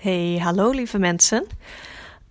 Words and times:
Hey, 0.00 0.38
hallo 0.42 0.70
lieve 0.70 0.98
mensen. 0.98 1.46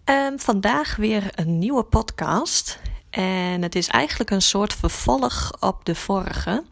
Um, 0.06 0.40
vandaag 0.40 0.96
weer 0.96 1.32
een 1.36 1.60
nieuwe 1.60 1.84
podcast. 1.84 2.80
En 3.10 3.62
het 3.62 3.76
is 3.76 3.88
eigenlijk 3.88 4.30
een 4.30 4.42
soort 4.42 4.74
vervolg 4.74 5.52
op 5.60 5.86
de 5.86 5.96
vorige. 5.96 6.64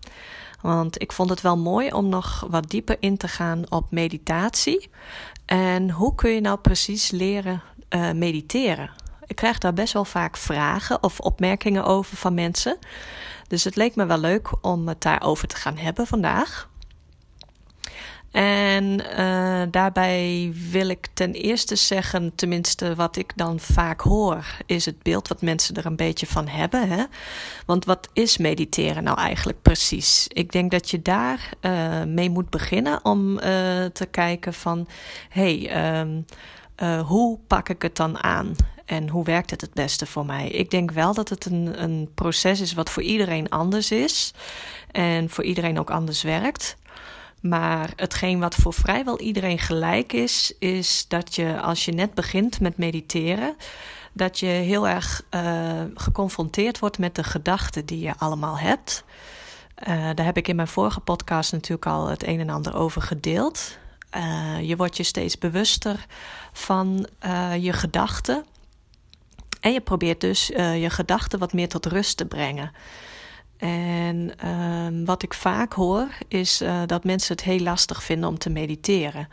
Want 0.62 1.02
ik 1.02 1.12
vond 1.12 1.29
het 1.29 1.41
wel 1.41 1.57
mooi 1.57 1.91
om 1.91 2.10
nog 2.10 2.46
wat 2.49 2.70
dieper 2.70 2.97
in 2.99 3.18
te 3.18 3.28
gaan 3.28 3.71
op 3.71 3.91
meditatie. 3.91 4.89
En 5.46 5.89
hoe 5.89 6.15
kun 6.15 6.29
je 6.29 6.41
nou 6.41 6.57
precies 6.57 7.11
leren 7.11 7.61
uh, 7.89 8.11
mediteren? 8.11 8.91
Ik 9.25 9.35
krijg 9.35 9.57
daar 9.57 9.73
best 9.73 9.93
wel 9.93 10.05
vaak 10.05 10.37
vragen 10.37 11.03
of 11.03 11.19
opmerkingen 11.19 11.83
over 11.85 12.17
van 12.17 12.33
mensen. 12.33 12.77
Dus 13.47 13.63
het 13.63 13.75
leek 13.75 13.95
me 13.95 14.05
wel 14.05 14.19
leuk 14.19 14.49
om 14.61 14.87
het 14.87 15.01
daarover 15.01 15.47
te 15.47 15.55
gaan 15.55 15.77
hebben 15.77 16.07
vandaag. 16.07 16.70
En 18.31 19.02
uh, 19.20 19.62
daarbij 19.71 20.53
wil 20.71 20.89
ik 20.89 21.07
ten 21.13 21.34
eerste 21.34 21.75
zeggen, 21.75 22.35
tenminste 22.35 22.95
wat 22.95 23.15
ik 23.15 23.33
dan 23.35 23.59
vaak 23.59 24.02
hoor, 24.02 24.45
is 24.65 24.85
het 24.85 25.03
beeld 25.03 25.27
wat 25.27 25.41
mensen 25.41 25.75
er 25.75 25.85
een 25.85 25.95
beetje 25.95 26.27
van 26.27 26.47
hebben. 26.47 26.89
Hè? 26.89 27.03
Want 27.66 27.85
wat 27.85 28.09
is 28.13 28.38
mediteren 28.38 29.03
nou 29.03 29.17
eigenlijk 29.17 29.61
precies? 29.61 30.25
Ik 30.27 30.52
denk 30.52 30.71
dat 30.71 30.89
je 30.89 31.02
daar 31.02 31.49
uh, 31.61 32.03
mee 32.03 32.29
moet 32.29 32.49
beginnen 32.49 33.05
om 33.05 33.31
uh, 33.31 33.39
te 33.85 34.07
kijken 34.11 34.53
van, 34.53 34.88
hey, 35.30 35.89
um, 35.99 36.25
hoe 37.05 37.39
pak 37.47 37.69
ik 37.69 37.81
het 37.81 37.95
dan 37.95 38.23
aan? 38.23 38.55
En 38.85 39.09
hoe 39.09 39.23
werkt 39.23 39.49
het 39.49 39.61
het 39.61 39.73
beste 39.73 40.05
voor 40.05 40.25
mij? 40.25 40.47
Ik 40.47 40.69
denk 40.69 40.91
wel 40.91 41.13
dat 41.13 41.30
het 41.30 41.45
een, 41.45 41.83
een 41.83 42.09
proces 42.16 42.61
is 42.61 42.73
wat 42.73 42.89
voor 42.89 43.03
iedereen 43.03 43.49
anders 43.49 43.91
is. 43.91 44.33
En 44.91 45.30
voor 45.30 45.44
iedereen 45.44 45.80
ook 45.80 45.89
anders 45.89 46.21
werkt. 46.21 46.77
Maar 47.47 47.89
hetgeen 47.95 48.39
wat 48.39 48.55
voor 48.55 48.73
vrijwel 48.73 49.19
iedereen 49.19 49.59
gelijk 49.59 50.13
is, 50.13 50.53
is 50.59 51.05
dat 51.07 51.35
je 51.35 51.61
als 51.61 51.85
je 51.85 51.91
net 51.91 52.13
begint 52.13 52.59
met 52.59 52.77
mediteren, 52.77 53.55
dat 54.13 54.39
je 54.39 54.45
heel 54.45 54.88
erg 54.88 55.23
uh, 55.31 55.81
geconfronteerd 55.94 56.80
wordt 56.80 56.97
met 56.97 57.16
de 57.16 57.23
gedachten 57.23 57.85
die 57.85 57.99
je 57.99 58.13
allemaal 58.17 58.57
hebt. 58.57 59.03
Uh, 59.88 60.09
daar 60.16 60.25
heb 60.25 60.38
ik 60.38 60.47
in 60.47 60.55
mijn 60.55 60.67
vorige 60.67 60.99
podcast 60.99 61.52
natuurlijk 61.52 61.85
al 61.85 62.07
het 62.07 62.27
een 62.27 62.39
en 62.39 62.49
ander 62.49 62.75
over 62.75 63.02
gedeeld. 63.02 63.77
Uh, 64.17 64.61
je 64.61 64.75
wordt 64.75 64.97
je 64.97 65.03
steeds 65.03 65.38
bewuster 65.38 66.05
van 66.53 67.07
je 67.59 67.73
gedachten. 67.73 68.45
En 69.61 69.73
je 69.73 69.81
probeert 69.81 70.22
dus 70.22 70.47
je 70.47 70.89
gedachten 70.89 71.39
wat 71.39 71.53
meer 71.53 71.69
tot 71.69 71.85
rust 71.85 72.17
te 72.17 72.25
brengen. 72.25 72.72
En 73.58 74.31
uh, 74.45 75.05
wat 75.05 75.23
ik 75.23 75.33
vaak 75.33 75.73
hoor 75.73 76.08
is 76.27 76.61
uh, 76.61 76.81
dat 76.86 77.03
mensen 77.03 77.36
het 77.36 77.45
heel 77.45 77.59
lastig 77.59 78.03
vinden 78.03 78.30
om 78.30 78.38
te 78.38 78.50
mediteren. 78.50 79.27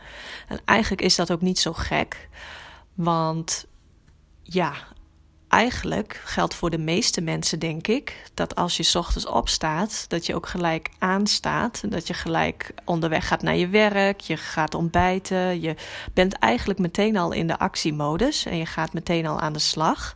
En 0.47 0.59
eigenlijk 0.65 1.01
is 1.01 1.15
dat 1.15 1.31
ook 1.31 1.41
niet 1.41 1.59
zo 1.59 1.73
gek, 1.73 2.29
want 2.93 3.65
ja, 4.43 4.73
eigenlijk 5.47 6.21
geldt 6.23 6.53
voor 6.53 6.69
de 6.69 6.77
meeste 6.77 7.21
mensen, 7.21 7.59
denk 7.59 7.87
ik, 7.87 8.29
dat 8.33 8.55
als 8.55 8.77
je 8.77 8.99
ochtends 8.99 9.25
opstaat, 9.25 10.05
dat 10.09 10.25
je 10.25 10.35
ook 10.35 10.47
gelijk 10.47 10.89
aanstaat. 10.99 11.91
Dat 11.91 12.07
je 12.07 12.13
gelijk 12.13 12.71
onderweg 12.85 13.27
gaat 13.27 13.41
naar 13.41 13.55
je 13.55 13.67
werk, 13.67 14.19
je 14.19 14.37
gaat 14.37 14.75
ontbijten. 14.75 15.61
Je 15.61 15.75
bent 16.13 16.33
eigenlijk 16.33 16.79
meteen 16.79 17.17
al 17.17 17.31
in 17.31 17.47
de 17.47 17.59
actiemodus 17.59 18.45
en 18.45 18.57
je 18.57 18.65
gaat 18.65 18.93
meteen 18.93 19.25
al 19.25 19.39
aan 19.39 19.53
de 19.53 19.59
slag. 19.59 20.15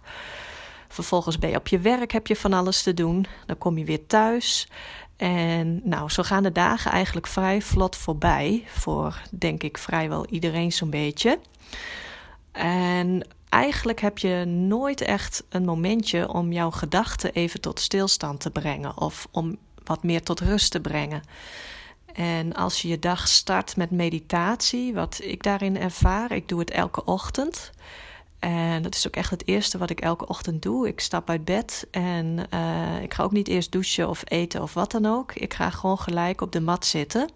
Vervolgens 0.90 1.40
ben 1.40 1.50
je 1.50 1.56
op 1.56 1.68
je 1.68 1.80
werk, 1.80 2.12
heb 2.12 2.28
je 2.28 2.36
van 2.36 2.54
alles 2.54 2.84
te 2.84 2.94
doen. 2.94 3.26
Dan 3.46 3.58
kom 3.58 3.78
je 3.78 3.86
weer 3.86 4.08
thuis. 4.08 4.68
En 5.18 5.82
nou, 5.84 6.10
zo 6.10 6.24
gaan 6.24 6.44
de 6.44 6.52
dagen 6.52 6.92
eigenlijk 6.92 7.28
vrij 7.28 7.62
vlot 7.62 7.96
voorbij. 7.96 8.64
Voor 8.68 9.22
denk 9.32 9.64
ik 9.64 9.78
vrijwel 9.78 10.26
iedereen 10.26 10.72
zo'n 10.72 10.90
beetje. 10.90 11.40
En 12.52 13.28
eigenlijk 13.50 14.02
heb 14.02 14.18
je 14.18 14.46
nooit 14.46 15.02
echt 15.02 15.44
een 15.50 15.66
momentje 15.66 16.34
om 16.34 16.52
jouw 16.52 16.72
gedachten 16.72 17.34
even 17.34 17.62
tot 17.62 17.80
stilstand 17.80 18.40
te 18.40 18.50
brengen. 18.50 18.98
Of 18.98 19.28
om 19.32 19.58
wat 19.84 20.04
meer 20.04 20.24
tot 20.24 20.40
rust 20.40 20.72
te 20.72 20.80
brengen. 20.82 21.22
En 22.14 22.54
als 22.54 22.82
je 22.82 22.88
je 22.88 23.00
dag 23.00 23.28
start 23.28 23.76
met 23.76 23.92
meditatie, 23.92 24.94
wat 24.94 25.20
ik 25.24 25.44
daarin 25.44 25.78
ervaar, 25.78 26.32
ik 26.32 26.48
doe 26.48 26.60
het 26.60 26.72
elke 26.72 27.04
ochtend. 27.06 27.72
En 28.40 28.82
dat 28.82 28.96
is 28.96 29.08
ook 29.08 29.16
echt 29.16 29.30
het 29.30 29.48
eerste 29.48 29.78
wat 29.78 29.90
ik 29.90 30.00
elke 30.00 30.28
ochtend 30.28 30.62
doe. 30.62 30.88
Ik 30.88 31.00
stap 31.00 31.30
uit 31.30 31.46
bed 31.46 31.88
en 31.92 32.48
uh, 32.54 33.02
ik 33.02 33.14
ga 33.14 33.24
ook 33.24 33.32
niet 33.32 33.48
eerst 33.48 33.72
douchen 33.72 34.10
of 34.10 34.22
eten 34.26 34.62
of 34.62 34.74
wat 34.74 34.92
dan 34.92 35.06
ook. 35.06 35.34
Ik 35.34 35.54
ga 35.54 35.70
gewoon 35.70 36.00
gelijk 36.00 36.42
op 36.42 36.52
de 36.52 36.62
mat 36.62 36.86
zitten. 36.86 37.30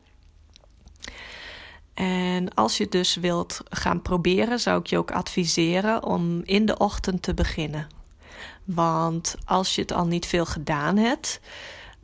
En 1.94 2.54
als 2.54 2.78
je 2.78 2.90
dus 2.90 3.16
wilt 3.16 3.62
gaan 3.70 4.02
proberen, 4.02 4.60
zou 4.60 4.80
ik 4.80 4.88
je 4.88 4.98
ook 4.98 5.12
adviseren 5.12 6.04
om 6.04 6.42
in 6.44 6.66
de 6.66 6.78
ochtend 6.78 7.22
te 7.22 7.34
beginnen. 7.34 7.88
Want 8.64 9.36
als 9.46 9.76
je 9.76 9.82
het 9.82 9.92
al 9.92 10.06
niet 10.06 10.26
veel 10.26 10.46
gedaan 10.46 10.98
hebt, 10.98 11.40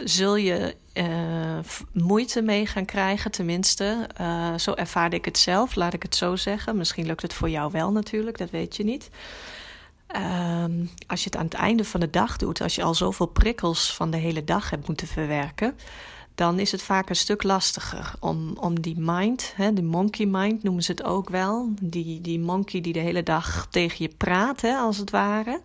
zul 0.04 0.36
je 0.36 0.76
uh, 0.94 1.60
moeite 1.92 2.42
mee 2.42 2.66
gaan 2.66 2.86
krijgen, 2.86 3.32
tenminste. 3.32 4.08
Uh, 4.22 4.58
zo 4.58 4.74
ervaarde 4.74 5.16
ik 5.16 5.26
het 5.26 5.38
zelf, 5.38 5.76
laat 5.76 5.94
ik 5.94 6.04
het 6.04 6.16
zo 6.16 6.36
zeggen. 6.36 6.78
Misschien 6.78 7.06
lukt 7.06 7.22
het 7.22 7.34
voor 7.34 7.50
jou 7.50 7.72
wel 7.72 7.92
natuurlijk, 7.92 8.38
dat 8.38 8.50
weet 8.50 8.76
je 8.76 8.84
niet. 8.84 9.10
Um, 10.64 10.90
als 11.08 11.24
je 11.24 11.30
het 11.30 11.36
aan 11.36 11.46
het 11.46 11.54
einde 11.54 11.86
van 11.86 12.00
de 12.00 12.10
dag 12.10 12.38
doet, 12.38 12.62
als 12.62 12.76
je 12.76 12.84
al 12.84 12.94
zoveel 12.94 13.26
prikkels 13.26 13.96
van 13.96 14.12
de 14.12 14.18
hele 14.18 14.44
dag 14.44 14.70
hebt 14.70 14.88
moeten 14.88 15.08
verwerken, 15.08 15.76
dan 16.36 16.60
is 16.60 16.72
het 16.72 16.82
vaak 16.82 17.10
een 17.10 17.16
stuk 17.16 17.44
lastiger 17.44 18.12
om, 18.20 18.58
om 18.58 18.82
die 18.82 19.00
mind, 19.00 19.54
hè, 19.56 19.74
de 19.74 19.84
monkey 19.84 20.26
mind 20.26 20.64
noemen 20.64 20.84
ze 20.84 20.92
het 20.92 21.04
ook 21.04 21.30
wel, 21.30 21.70
die, 21.82 22.22
die 22.22 22.40
monkey 22.40 22.82
die 22.82 22.94
de 22.94 23.00
hele 23.00 23.24
dag 23.24 23.68
tegen 23.70 23.98
je 24.00 24.14
praat, 24.18 24.62
hè, 24.62 24.76
als 24.76 24.98
het 24.98 25.10
ware 25.10 25.62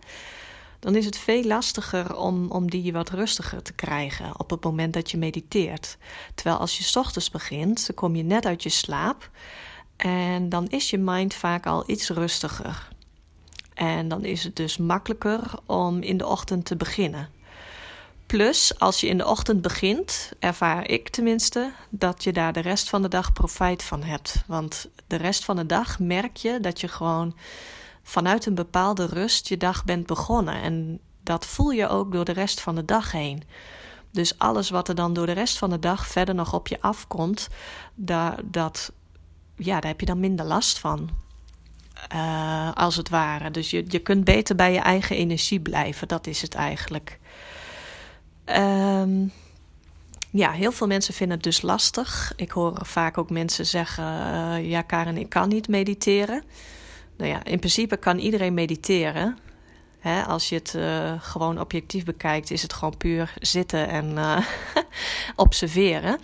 dan 0.85 0.95
is 0.95 1.05
het 1.05 1.17
veel 1.17 1.43
lastiger 1.43 2.15
om, 2.15 2.51
om 2.51 2.69
die 2.69 2.93
wat 2.93 3.09
rustiger 3.09 3.61
te 3.61 3.73
krijgen 3.73 4.39
op 4.39 4.49
het 4.49 4.63
moment 4.63 4.93
dat 4.93 5.11
je 5.11 5.17
mediteert. 5.17 5.97
Terwijl 6.35 6.57
als 6.57 6.77
je 6.77 6.99
ochtends 6.99 7.31
begint, 7.31 7.85
dan 7.85 7.95
kom 7.95 8.15
je 8.15 8.23
net 8.23 8.45
uit 8.45 8.63
je 8.63 8.69
slaap 8.69 9.29
en 9.95 10.49
dan 10.49 10.67
is 10.67 10.89
je 10.89 10.97
mind 10.97 11.33
vaak 11.33 11.65
al 11.65 11.83
iets 11.87 12.09
rustiger. 12.09 12.89
En 13.73 14.07
dan 14.07 14.23
is 14.25 14.43
het 14.43 14.55
dus 14.55 14.77
makkelijker 14.77 15.41
om 15.65 16.01
in 16.01 16.17
de 16.17 16.27
ochtend 16.27 16.65
te 16.65 16.75
beginnen. 16.75 17.29
Plus, 18.25 18.79
als 18.79 19.01
je 19.01 19.07
in 19.07 19.17
de 19.17 19.27
ochtend 19.27 19.61
begint, 19.61 20.31
ervaar 20.39 20.89
ik 20.89 21.09
tenminste 21.09 21.71
dat 21.89 22.23
je 22.23 22.33
daar 22.33 22.53
de 22.53 22.59
rest 22.59 22.89
van 22.89 23.01
de 23.01 23.07
dag 23.07 23.33
profijt 23.33 23.83
van 23.83 24.03
hebt. 24.03 24.43
Want 24.47 24.87
de 25.07 25.15
rest 25.15 25.45
van 25.45 25.55
de 25.55 25.65
dag 25.65 25.99
merk 25.99 26.37
je 26.37 26.59
dat 26.59 26.81
je 26.81 26.87
gewoon 26.87 27.35
vanuit 28.07 28.45
een 28.45 28.55
bepaalde 28.55 29.05
rust 29.05 29.47
je 29.47 29.57
dag 29.57 29.83
bent 29.83 30.05
begonnen. 30.05 30.61
En 30.61 30.99
dat 31.23 31.45
voel 31.45 31.71
je 31.71 31.87
ook 31.87 32.11
door 32.11 32.25
de 32.25 32.31
rest 32.31 32.61
van 32.61 32.75
de 32.75 32.85
dag 32.85 33.11
heen. 33.11 33.43
Dus 34.11 34.37
alles 34.37 34.69
wat 34.69 34.87
er 34.87 34.95
dan 34.95 35.13
door 35.13 35.25
de 35.25 35.31
rest 35.31 35.57
van 35.57 35.69
de 35.69 35.79
dag 35.79 36.07
verder 36.07 36.35
nog 36.35 36.53
op 36.53 36.67
je 36.67 36.81
afkomt, 36.81 37.47
daar, 37.95 38.39
dat, 38.43 38.91
ja, 39.55 39.79
daar 39.79 39.91
heb 39.91 39.99
je 39.99 40.05
dan 40.05 40.19
minder 40.19 40.45
last 40.45 40.79
van. 40.79 41.09
Uh, 42.13 42.71
als 42.73 42.95
het 42.95 43.09
ware. 43.09 43.51
Dus 43.51 43.69
je, 43.69 43.85
je 43.87 43.99
kunt 43.99 44.23
beter 44.23 44.55
bij 44.55 44.73
je 44.73 44.79
eigen 44.79 45.15
energie 45.15 45.59
blijven. 45.59 46.07
Dat 46.07 46.27
is 46.27 46.41
het 46.41 46.53
eigenlijk. 46.53 47.19
Um, 48.45 49.31
ja, 50.31 50.51
heel 50.51 50.71
veel 50.71 50.87
mensen 50.87 51.13
vinden 51.13 51.35
het 51.35 51.45
dus 51.45 51.61
lastig. 51.61 52.33
Ik 52.35 52.51
hoor 52.51 52.77
vaak 52.81 53.17
ook 53.17 53.29
mensen 53.29 53.65
zeggen: 53.65 54.03
uh, 54.03 54.69
Ja, 54.69 54.81
Karen, 54.81 55.17
ik 55.17 55.29
kan 55.29 55.49
niet 55.49 55.67
mediteren. 55.67 56.43
Nou 57.17 57.29
ja, 57.29 57.43
in 57.43 57.59
principe 57.59 57.97
kan 57.97 58.17
iedereen 58.17 58.53
mediteren. 58.53 59.37
Als 60.27 60.49
je 60.49 60.55
het 60.55 60.73
uh, 60.77 61.13
gewoon 61.19 61.59
objectief 61.59 62.03
bekijkt, 62.03 62.51
is 62.51 62.61
het 62.61 62.73
gewoon 62.73 62.97
puur 62.97 63.33
zitten 63.39 63.87
en 63.87 64.11
uh, 64.11 64.37
observeren. 65.45 66.19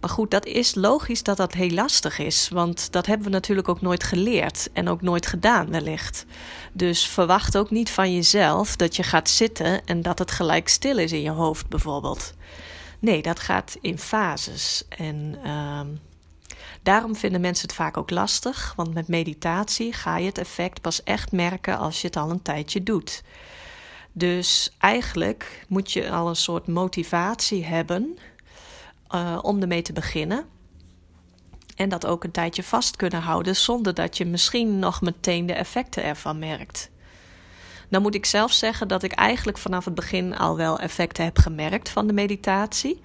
Maar 0.00 0.10
goed, 0.10 0.30
dat 0.30 0.46
is 0.46 0.74
logisch 0.74 1.22
dat 1.22 1.36
dat 1.36 1.52
heel 1.52 1.70
lastig 1.70 2.18
is. 2.18 2.48
Want 2.48 2.92
dat 2.92 3.06
hebben 3.06 3.26
we 3.26 3.32
natuurlijk 3.32 3.68
ook 3.68 3.80
nooit 3.80 4.04
geleerd 4.04 4.68
en 4.72 4.88
ook 4.88 5.02
nooit 5.02 5.26
gedaan, 5.26 5.70
wellicht. 5.70 6.24
Dus 6.72 7.06
verwacht 7.06 7.56
ook 7.56 7.70
niet 7.70 7.90
van 7.90 8.14
jezelf 8.14 8.76
dat 8.76 8.96
je 8.96 9.02
gaat 9.02 9.28
zitten 9.28 9.84
en 9.84 10.02
dat 10.02 10.18
het 10.18 10.30
gelijk 10.30 10.68
stil 10.68 10.98
is 10.98 11.12
in 11.12 11.22
je 11.22 11.30
hoofd, 11.30 11.68
bijvoorbeeld. 11.68 12.34
Nee, 12.98 13.22
dat 13.22 13.40
gaat 13.40 13.76
in 13.80 13.98
fases. 13.98 14.84
En 14.88 15.36
uh, 15.44 15.80
Daarom 16.88 17.16
vinden 17.16 17.40
mensen 17.40 17.66
het 17.66 17.76
vaak 17.76 17.96
ook 17.96 18.10
lastig, 18.10 18.72
want 18.76 18.94
met 18.94 19.08
meditatie 19.08 19.92
ga 19.92 20.16
je 20.16 20.26
het 20.26 20.38
effect 20.38 20.80
pas 20.80 21.02
echt 21.02 21.32
merken 21.32 21.78
als 21.78 22.00
je 22.00 22.06
het 22.06 22.16
al 22.16 22.30
een 22.30 22.42
tijdje 22.42 22.82
doet. 22.82 23.22
Dus 24.12 24.74
eigenlijk 24.78 25.64
moet 25.66 25.92
je 25.92 26.10
al 26.10 26.28
een 26.28 26.36
soort 26.36 26.66
motivatie 26.66 27.64
hebben 27.64 28.18
uh, 29.14 29.38
om 29.42 29.60
ermee 29.60 29.82
te 29.82 29.92
beginnen. 29.92 30.44
En 31.76 31.88
dat 31.88 32.06
ook 32.06 32.24
een 32.24 32.30
tijdje 32.30 32.62
vast 32.62 32.96
kunnen 32.96 33.22
houden 33.22 33.56
zonder 33.56 33.94
dat 33.94 34.16
je 34.16 34.24
misschien 34.24 34.78
nog 34.78 35.00
meteen 35.00 35.46
de 35.46 35.54
effecten 35.54 36.04
ervan 36.04 36.38
merkt. 36.38 36.90
Dan 37.88 38.02
moet 38.02 38.14
ik 38.14 38.26
zelf 38.26 38.52
zeggen 38.52 38.88
dat 38.88 39.02
ik 39.02 39.12
eigenlijk 39.12 39.58
vanaf 39.58 39.84
het 39.84 39.94
begin 39.94 40.36
al 40.36 40.56
wel 40.56 40.78
effecten 40.78 41.24
heb 41.24 41.38
gemerkt 41.38 41.88
van 41.88 42.06
de 42.06 42.12
meditatie. 42.12 43.00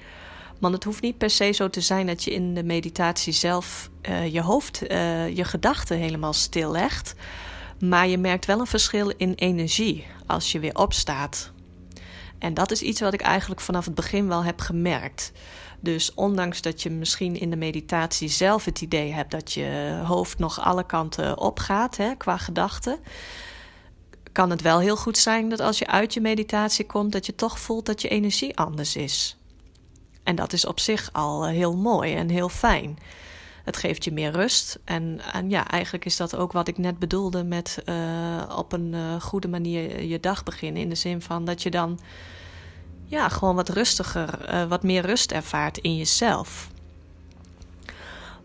Want 0.60 0.74
het 0.74 0.84
hoeft 0.84 1.02
niet 1.02 1.18
per 1.18 1.30
se 1.30 1.52
zo 1.52 1.70
te 1.70 1.82
zijn 1.82 2.08
dat 2.08 2.24
je 2.24 2.32
in 2.32 2.54
de 2.54 2.64
meditatie 2.64 3.34
zelf 3.34 3.90
uh, 4.10 4.34
je 4.34 4.42
hoofd, 4.42 4.92
uh, 4.92 5.36
je 5.36 5.44
gedachten 5.44 5.98
helemaal 5.98 6.34
stillegt. 6.34 7.16
Maar 7.80 8.08
je 8.08 8.18
merkt 8.18 8.46
wel 8.46 8.60
een 8.60 8.68
verschil 8.68 9.10
in 9.18 9.34
energie 9.34 10.06
als 10.26 10.52
je 10.52 10.60
weer 10.60 10.76
opstaat. 10.76 11.52
En 12.40 12.54
dat 12.54 12.72
is 12.72 12.82
iets 12.82 13.02
wat 13.02 13.14
ik 13.14 13.22
eigenlijk 13.22 13.62
vanaf 13.62 13.86
het 13.86 13.96
begin 13.96 14.28
wel 14.28 14.44
heb 14.44 14.60
gemerkt. 14.60 15.32
Dus 15.80 16.14
ondanks 16.14 16.62
dat 16.62 16.82
je 16.82 16.90
misschien 16.90 17.40
in 17.40 17.50
de 17.50 17.56
meditatie 17.56 18.28
zelf 18.28 18.66
het 18.66 18.82
idee 18.82 19.12
hebt 19.12 19.32
dat 19.32 19.54
je 19.54 20.00
hoofd 20.06 20.40
nog 20.40 20.60
alle 20.60 20.86
kanten 20.86 21.40
opgaat 21.40 21.98
hè, 21.98 22.16
qua 22.16 22.38
gedachten, 22.38 23.00
kan 24.32 24.50
het 24.50 24.62
wel 24.62 24.80
heel 24.80 24.98
goed 24.98 25.18
zijn 25.18 25.50
dat 25.50 25.60
als 25.60 25.80
je 25.80 25.88
uit 25.88 26.14
je 26.14 26.22
meditatie 26.22 26.86
komt, 26.86 27.12
dat 27.12 27.26
je 27.26 27.36
toch 27.36 27.60
voelt 27.60 27.86
dat 27.86 28.02
je 28.02 28.08
energie 28.08 28.58
anders 28.58 28.96
is. 28.96 29.38
En 30.24 30.36
dat 30.36 30.54
is 30.54 30.66
op 30.66 30.80
zich 30.80 31.10
al 31.12 31.46
eh, 31.46 31.52
heel 31.52 31.78
mooi 31.78 32.16
en 32.16 32.30
heel 32.30 32.50
fijn. 32.50 33.00
Het 33.64 33.78
geeft 33.78 34.04
je 34.04 34.12
meer 34.12 34.32
rust. 34.32 34.80
En, 34.84 35.22
en 35.34 35.50
ja, 35.50 35.68
eigenlijk 35.68 36.06
is 36.06 36.18
dat 36.18 36.36
ook 36.36 36.52
wat 36.52 36.68
ik 36.68 36.78
net 36.78 37.00
bedoelde 37.00 37.44
met 37.44 37.84
uh, 37.86 37.96
op 38.58 38.74
een 38.74 38.94
uh, 38.94 39.22
goede 39.22 39.48
manier 39.48 40.04
je 40.04 40.20
dag 40.20 40.44
beginnen. 40.44 40.82
In 40.82 40.90
de 40.90 40.96
zin 40.96 41.22
van 41.22 41.46
dat 41.46 41.64
je 41.64 41.72
dan 41.72 42.00
ja, 43.06 43.30
gewoon 43.30 43.56
wat 43.56 43.70
rustiger, 43.70 44.68
wat 44.68 44.84
meer 44.84 45.06
rust 45.06 45.32
ervaart 45.32 45.78
in 45.78 45.98
jezelf. 45.98 46.72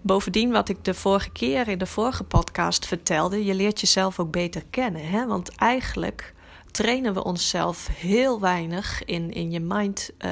Bovendien, 0.01 0.51
wat 0.51 0.69
ik 0.69 0.85
de 0.85 0.95
vorige 0.95 1.31
keer 1.31 1.69
in 1.69 1.79
de 1.79 1.87
vorige 1.87 2.25
podcast 2.25 2.87
vertelde, 2.87 3.45
je 3.45 3.55
leert 3.55 3.81
jezelf 3.81 4.21
ook 4.21 4.31
beter 4.31 4.63
kennen. 4.71 5.09
Hè? 5.09 5.27
Want 5.27 5.55
eigenlijk 5.55 6.35
trainen 6.71 7.15
we 7.15 7.25
onszelf 7.25 7.89
heel 7.93 8.41
weinig 8.41 9.05
in, 9.05 9.33
in 9.33 9.51
je 9.51 9.61
mind 9.61 10.11
uh, 10.19 10.31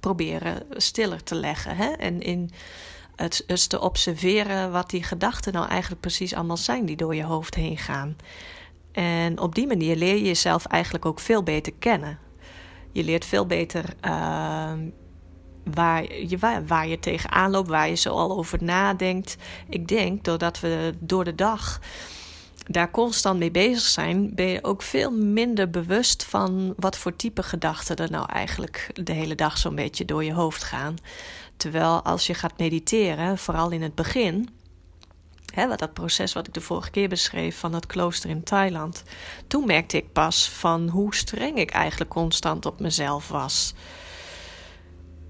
proberen 0.00 0.62
stiller 0.70 1.22
te 1.22 1.34
leggen. 1.34 1.76
Hè? 1.76 1.88
En 1.88 2.20
in 2.20 2.50
het 3.16 3.68
te 3.68 3.80
observeren 3.80 4.72
wat 4.72 4.90
die 4.90 5.02
gedachten 5.02 5.52
nou 5.52 5.68
eigenlijk 5.68 6.00
precies 6.00 6.34
allemaal 6.34 6.56
zijn 6.56 6.86
die 6.86 6.96
door 6.96 7.14
je 7.14 7.24
hoofd 7.24 7.54
heen 7.54 7.78
gaan. 7.78 8.16
En 8.92 9.40
op 9.40 9.54
die 9.54 9.66
manier 9.66 9.96
leer 9.96 10.14
je 10.14 10.22
jezelf 10.22 10.66
eigenlijk 10.66 11.04
ook 11.04 11.20
veel 11.20 11.42
beter 11.42 11.72
kennen. 11.78 12.18
Je 12.92 13.04
leert 13.04 13.24
veel 13.24 13.46
beter 13.46 13.84
uh, 14.04 14.72
waar, 15.64 16.14
je, 16.14 16.38
waar, 16.38 16.66
waar 16.66 16.88
je 16.88 16.98
tegenaan 16.98 17.50
loopt, 17.50 17.68
waar 17.68 17.88
je 17.88 17.94
zo 17.94 18.14
al 18.14 18.36
over 18.36 18.64
nadenkt. 18.64 19.36
Ik 19.68 19.88
denk 19.88 20.24
doordat 20.24 20.60
we 20.60 20.94
door 20.98 21.24
de 21.24 21.34
dag 21.34 21.80
daar 22.68 22.90
constant 22.90 23.38
mee 23.38 23.50
bezig 23.50 23.82
zijn, 23.82 24.34
ben 24.34 24.46
je 24.46 24.64
ook 24.64 24.82
veel 24.82 25.10
minder 25.10 25.70
bewust 25.70 26.24
van 26.24 26.74
wat 26.76 26.96
voor 26.96 27.16
type 27.16 27.42
gedachten 27.42 27.96
er 27.96 28.10
nou 28.10 28.26
eigenlijk 28.32 28.90
de 28.94 29.12
hele 29.12 29.34
dag 29.34 29.58
zo'n 29.58 29.74
beetje 29.74 30.04
door 30.04 30.24
je 30.24 30.32
hoofd 30.32 30.62
gaan. 30.62 30.96
Terwijl 31.56 32.02
als 32.02 32.26
je 32.26 32.34
gaat 32.34 32.58
mediteren, 32.58 33.38
vooral 33.38 33.70
in 33.70 33.82
het 33.82 33.94
begin, 33.94 34.48
hè, 35.54 35.68
wat 35.68 35.78
dat 35.78 35.92
proces 35.92 36.32
wat 36.32 36.46
ik 36.46 36.54
de 36.54 36.60
vorige 36.60 36.90
keer 36.90 37.08
beschreef 37.08 37.58
van 37.58 37.74
het 37.74 37.86
klooster 37.86 38.30
in 38.30 38.42
Thailand, 38.42 39.02
toen 39.46 39.66
merkte 39.66 39.96
ik 39.96 40.12
pas 40.12 40.48
van 40.48 40.88
hoe 40.88 41.14
streng 41.14 41.58
ik 41.58 41.70
eigenlijk 41.70 42.10
constant 42.10 42.66
op 42.66 42.80
mezelf 42.80 43.28
was. 43.28 43.74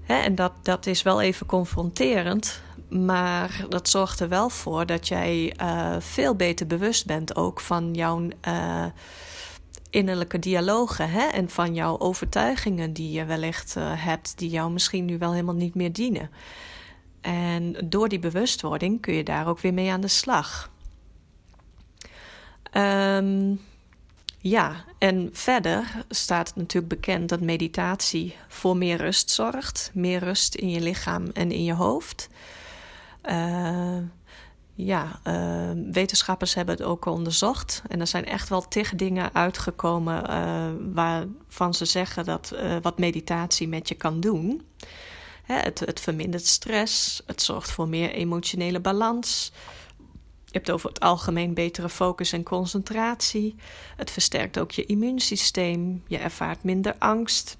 Hè, 0.03 0.15
en 0.15 0.35
dat, 0.35 0.51
dat 0.61 0.85
is 0.85 1.01
wel 1.01 1.21
even 1.21 1.45
confronterend, 1.45 2.61
maar 2.89 3.65
dat 3.69 3.89
zorgt 3.89 4.19
er 4.19 4.29
wel 4.29 4.49
voor 4.49 4.85
dat 4.85 5.07
jij 5.07 5.53
uh, 5.61 5.95
veel 5.99 6.35
beter 6.35 6.67
bewust 6.67 7.05
bent 7.05 7.35
ook 7.35 7.59
van 7.59 7.93
jouw. 7.93 8.27
Uh, 8.47 8.85
innerlijke 9.89 10.39
dialogen 10.39 11.09
hè? 11.09 11.25
en 11.27 11.49
van 11.49 11.73
jouw 11.73 11.99
overtuigingen 11.99 12.93
die 12.93 13.11
je 13.11 13.25
wellicht 13.25 13.75
uh, 13.77 13.91
hebt, 13.95 14.37
die 14.37 14.49
jou 14.49 14.71
misschien 14.71 15.05
nu 15.05 15.17
wel 15.17 15.31
helemaal 15.31 15.55
niet 15.55 15.75
meer 15.75 15.93
dienen. 15.93 16.29
En 17.21 17.75
door 17.85 18.09
die 18.09 18.19
bewustwording 18.19 19.01
kun 19.01 19.13
je 19.13 19.23
daar 19.23 19.47
ook 19.47 19.59
weer 19.59 19.73
mee 19.73 19.91
aan 19.91 20.01
de 20.01 20.07
slag. 20.07 20.71
Um, 22.73 23.59
ja, 24.41 24.85
en 24.97 25.29
verder 25.33 26.03
staat 26.09 26.47
het 26.47 26.55
natuurlijk 26.55 26.93
bekend 26.93 27.29
dat 27.29 27.41
meditatie 27.41 28.35
voor 28.47 28.77
meer 28.77 28.97
rust 28.97 29.29
zorgt. 29.29 29.91
Meer 29.93 30.19
rust 30.19 30.55
in 30.55 30.69
je 30.69 30.81
lichaam 30.81 31.27
en 31.33 31.51
in 31.51 31.63
je 31.63 31.73
hoofd. 31.73 32.29
Uh, 33.23 33.97
ja, 34.73 35.19
uh, 35.27 35.69
wetenschappers 35.91 36.53
hebben 36.53 36.75
het 36.75 36.83
ook 36.83 37.05
onderzocht. 37.05 37.81
En 37.87 37.99
er 37.99 38.07
zijn 38.07 38.25
echt 38.25 38.49
wel 38.49 38.67
tig 38.67 38.95
dingen 38.95 39.33
uitgekomen 39.33 40.29
uh, 40.29 40.93
waarvan 40.93 41.73
ze 41.73 41.85
zeggen 41.85 42.25
dat 42.25 42.55
wat 42.81 42.99
meditatie 42.99 43.67
met 43.67 43.87
je 43.87 43.95
kan 43.95 44.19
doen. 44.19 44.61
Hè, 45.43 45.55
het, 45.55 45.79
het 45.79 45.99
vermindert 45.99 46.45
stress, 46.45 47.21
het 47.25 47.41
zorgt 47.41 47.71
voor 47.71 47.87
meer 47.87 48.11
emotionele 48.11 48.79
balans. 48.79 49.51
Je 50.45 50.57
hebt 50.57 50.71
over 50.71 50.89
het 50.89 50.99
algemeen 50.99 51.53
betere 51.53 51.89
focus 51.89 52.31
en 52.31 52.43
concentratie. 52.43 53.55
Het 53.95 54.11
versterkt 54.11 54.59
ook 54.59 54.71
je 54.71 54.85
immuunsysteem. 54.85 56.03
Je 56.07 56.17
ervaart 56.17 56.63
minder 56.63 56.95
angst, 56.99 57.57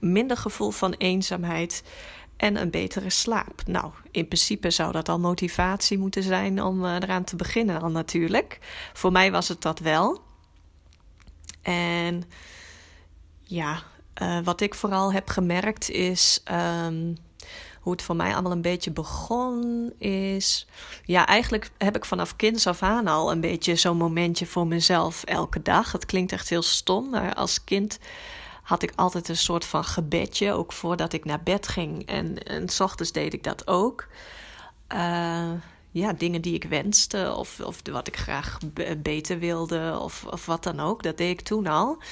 minder 0.00 0.36
gevoel 0.36 0.70
van 0.70 0.92
eenzaamheid 0.92 1.82
en 2.38 2.56
een 2.56 2.70
betere 2.70 3.10
slaap. 3.10 3.62
Nou, 3.66 3.92
in 4.10 4.26
principe 4.26 4.70
zou 4.70 4.92
dat 4.92 5.08
al 5.08 5.18
motivatie 5.18 5.98
moeten 5.98 6.22
zijn 6.22 6.62
om 6.62 6.84
uh, 6.84 6.94
eraan 6.94 7.24
te 7.24 7.36
beginnen 7.36 7.80
dan 7.80 7.92
natuurlijk. 7.92 8.58
Voor 8.92 9.12
mij 9.12 9.30
was 9.30 9.48
het 9.48 9.62
dat 9.62 9.78
wel. 9.78 10.22
En 11.62 12.22
ja, 13.42 13.82
uh, 14.22 14.38
wat 14.44 14.60
ik 14.60 14.74
vooral 14.74 15.12
heb 15.12 15.28
gemerkt 15.28 15.90
is 15.90 16.42
um, 16.86 17.16
hoe 17.80 17.92
het 17.92 18.02
voor 18.02 18.16
mij 18.16 18.32
allemaal 18.32 18.52
een 18.52 18.62
beetje 18.62 18.90
begon 18.90 19.92
is. 19.98 20.66
Ja, 21.04 21.26
eigenlijk 21.26 21.70
heb 21.78 21.96
ik 21.96 22.04
vanaf 22.04 22.36
kinds 22.36 22.66
af 22.66 22.82
aan 22.82 23.06
al 23.06 23.30
een 23.30 23.40
beetje 23.40 23.76
zo'n 23.76 23.96
momentje 23.96 24.46
voor 24.46 24.66
mezelf 24.66 25.24
elke 25.24 25.62
dag. 25.62 25.92
Het 25.92 26.06
klinkt 26.06 26.32
echt 26.32 26.48
heel 26.48 26.62
stom, 26.62 27.10
maar 27.10 27.34
als 27.34 27.64
kind 27.64 27.98
had 28.68 28.82
ik 28.82 28.92
altijd 28.94 29.28
een 29.28 29.36
soort 29.36 29.64
van 29.64 29.84
gebedje, 29.84 30.52
ook 30.52 30.72
voordat 30.72 31.12
ik 31.12 31.24
naar 31.24 31.42
bed 31.42 31.68
ging. 31.68 32.06
En, 32.06 32.42
en 32.42 32.68
s 32.68 32.80
ochtends 32.80 33.12
deed 33.12 33.32
ik 33.32 33.42
dat 33.42 33.66
ook. 33.66 34.06
Uh, 34.92 35.50
ja, 35.90 36.12
dingen 36.12 36.40
die 36.40 36.54
ik 36.54 36.64
wenste 36.64 37.34
of, 37.36 37.60
of 37.60 37.80
wat 37.90 38.06
ik 38.06 38.16
graag 38.16 38.58
beter 38.98 39.38
wilde 39.38 39.98
of, 40.00 40.24
of 40.24 40.46
wat 40.46 40.62
dan 40.62 40.80
ook. 40.80 41.02
Dat 41.02 41.16
deed 41.16 41.30
ik 41.30 41.40
toen 41.40 41.66
al. 41.66 42.02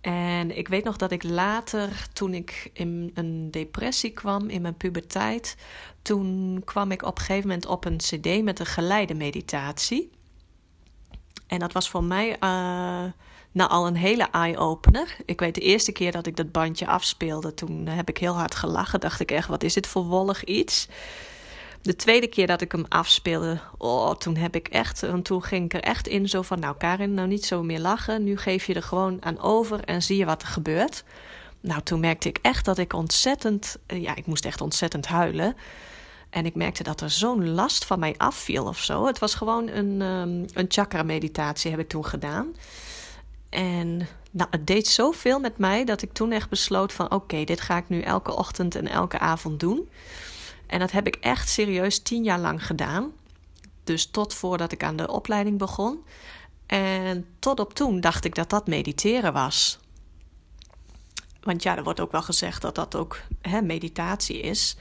En 0.00 0.56
ik 0.56 0.68
weet 0.68 0.84
nog 0.84 0.96
dat 0.96 1.10
ik 1.10 1.22
later, 1.22 2.08
toen 2.12 2.34
ik 2.34 2.70
in 2.72 3.10
een 3.14 3.50
depressie 3.50 4.10
kwam 4.10 4.48
in 4.48 4.62
mijn 4.62 4.76
puberteit, 4.76 5.56
toen 6.02 6.62
kwam 6.64 6.90
ik 6.90 7.02
op 7.02 7.18
een 7.18 7.24
gegeven 7.24 7.48
moment 7.48 7.66
op 7.66 7.84
een 7.84 7.96
CD 7.96 8.42
met 8.42 8.60
een 8.60 8.66
geleide 8.66 9.14
meditatie. 9.14 10.10
En 11.46 11.58
dat 11.58 11.72
was 11.72 11.88
voor 11.90 12.04
mij 12.04 12.36
uh, 12.40 13.04
nou 13.52 13.70
al 13.70 13.86
een 13.86 13.96
hele 13.96 14.28
eye-opener. 14.30 15.16
Ik 15.24 15.40
weet 15.40 15.54
de 15.54 15.60
eerste 15.60 15.92
keer 15.92 16.12
dat 16.12 16.26
ik 16.26 16.36
dat 16.36 16.52
bandje 16.52 16.86
afspeelde, 16.86 17.54
toen 17.54 17.86
heb 17.86 18.08
ik 18.08 18.18
heel 18.18 18.34
hard 18.34 18.54
gelachen. 18.54 19.00
Dacht 19.00 19.20
ik 19.20 19.30
echt, 19.30 19.48
wat 19.48 19.62
is 19.62 19.74
dit 19.74 19.86
voor 19.86 20.04
wollig 20.04 20.44
iets? 20.44 20.88
De 21.82 21.96
tweede 21.96 22.26
keer 22.26 22.46
dat 22.46 22.60
ik 22.60 22.72
hem 22.72 22.84
afspeelde, 22.88 23.60
oh, 23.78 24.14
toen 24.14 24.36
heb 24.36 24.54
ik 24.54 24.68
echt, 24.68 25.02
en 25.02 25.22
toen 25.22 25.42
ging 25.42 25.64
ik 25.64 25.74
er 25.74 25.80
echt 25.80 26.06
in 26.06 26.28
zo 26.28 26.42
van, 26.42 26.58
nou 26.58 26.76
Karin, 26.76 27.14
nou 27.14 27.28
niet 27.28 27.44
zo 27.44 27.62
meer 27.62 27.80
lachen. 27.80 28.24
Nu 28.24 28.36
geef 28.36 28.66
je 28.66 28.74
er 28.74 28.82
gewoon 28.82 29.24
aan 29.24 29.40
over 29.40 29.84
en 29.84 30.02
zie 30.02 30.16
je 30.16 30.24
wat 30.24 30.42
er 30.42 30.48
gebeurt. 30.48 31.04
Nou, 31.60 31.82
toen 31.82 32.00
merkte 32.00 32.28
ik 32.28 32.38
echt 32.42 32.64
dat 32.64 32.78
ik 32.78 32.92
ontzettend, 32.92 33.78
ja, 33.86 34.16
ik 34.16 34.26
moest 34.26 34.44
echt 34.44 34.60
ontzettend 34.60 35.06
huilen. 35.06 35.56
En 36.30 36.46
ik 36.46 36.54
merkte 36.54 36.82
dat 36.82 37.00
er 37.00 37.10
zo'n 37.10 37.50
last 37.50 37.84
van 37.84 37.98
mij 37.98 38.14
afviel 38.16 38.66
of 38.66 38.78
zo. 38.78 39.06
Het 39.06 39.18
was 39.18 39.34
gewoon 39.34 39.68
een, 39.68 40.00
um, 40.00 40.44
een 40.54 40.66
chakra-meditatie, 40.68 41.70
heb 41.70 41.80
ik 41.80 41.88
toen 41.88 42.06
gedaan. 42.06 42.54
En 43.50 44.08
nou, 44.30 44.48
het 44.50 44.66
deed 44.66 44.86
zoveel 44.86 45.40
met 45.40 45.58
mij 45.58 45.84
dat 45.84 46.02
ik 46.02 46.12
toen 46.12 46.32
echt 46.32 46.48
besloot 46.48 46.92
van... 46.92 47.10
oké, 47.10 47.44
dit 47.44 47.60
ga 47.60 47.76
ik 47.76 47.88
nu 47.88 48.00
elke 48.00 48.36
ochtend 48.36 48.74
en 48.74 48.88
elke 48.88 49.18
avond 49.18 49.60
doen. 49.60 49.88
En 50.66 50.78
dat 50.78 50.90
heb 50.90 51.06
ik 51.06 51.14
echt 51.14 51.48
serieus 51.48 51.98
tien 51.98 52.24
jaar 52.24 52.38
lang 52.38 52.66
gedaan. 52.66 53.12
Dus 53.84 54.06
tot 54.06 54.34
voordat 54.34 54.72
ik 54.72 54.84
aan 54.84 54.96
de 54.96 55.08
opleiding 55.08 55.58
begon. 55.58 56.04
En 56.66 57.26
tot 57.38 57.60
op 57.60 57.74
toen 57.74 58.00
dacht 58.00 58.24
ik 58.24 58.34
dat 58.34 58.50
dat 58.50 58.66
mediteren 58.66 59.32
was. 59.32 59.78
Want 61.42 61.62
ja, 61.62 61.76
er 61.76 61.84
wordt 61.84 62.00
ook 62.00 62.12
wel 62.12 62.22
gezegd 62.22 62.62
dat 62.62 62.74
dat 62.74 62.94
ook 62.94 63.20
hè, 63.40 63.62
meditatie 63.62 64.40
is. 64.40 64.76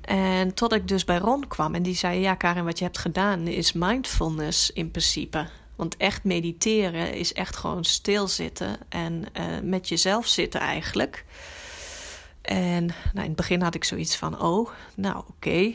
En 0.00 0.54
tot 0.54 0.72
ik 0.72 0.88
dus 0.88 1.04
bij 1.04 1.18
Ron 1.18 1.48
kwam 1.48 1.74
en 1.74 1.82
die 1.82 1.94
zei: 1.94 2.20
Ja, 2.20 2.34
Karin, 2.34 2.64
wat 2.64 2.78
je 2.78 2.84
hebt 2.84 2.98
gedaan 2.98 3.46
is 3.46 3.72
mindfulness 3.72 4.70
in 4.72 4.90
principe. 4.90 5.48
Want 5.80 5.96
echt 5.96 6.24
mediteren 6.24 7.14
is 7.14 7.32
echt 7.32 7.56
gewoon 7.56 7.84
stilzitten 7.84 8.78
en 8.88 9.24
uh, 9.38 9.44
met 9.62 9.88
jezelf 9.88 10.26
zitten 10.26 10.60
eigenlijk. 10.60 11.24
En 12.42 12.84
nou, 12.86 12.94
in 13.12 13.22
het 13.22 13.36
begin 13.36 13.62
had 13.62 13.74
ik 13.74 13.84
zoiets 13.84 14.16
van: 14.16 14.40
Oh, 14.40 14.70
nou 14.94 15.24
oké. 15.28 15.72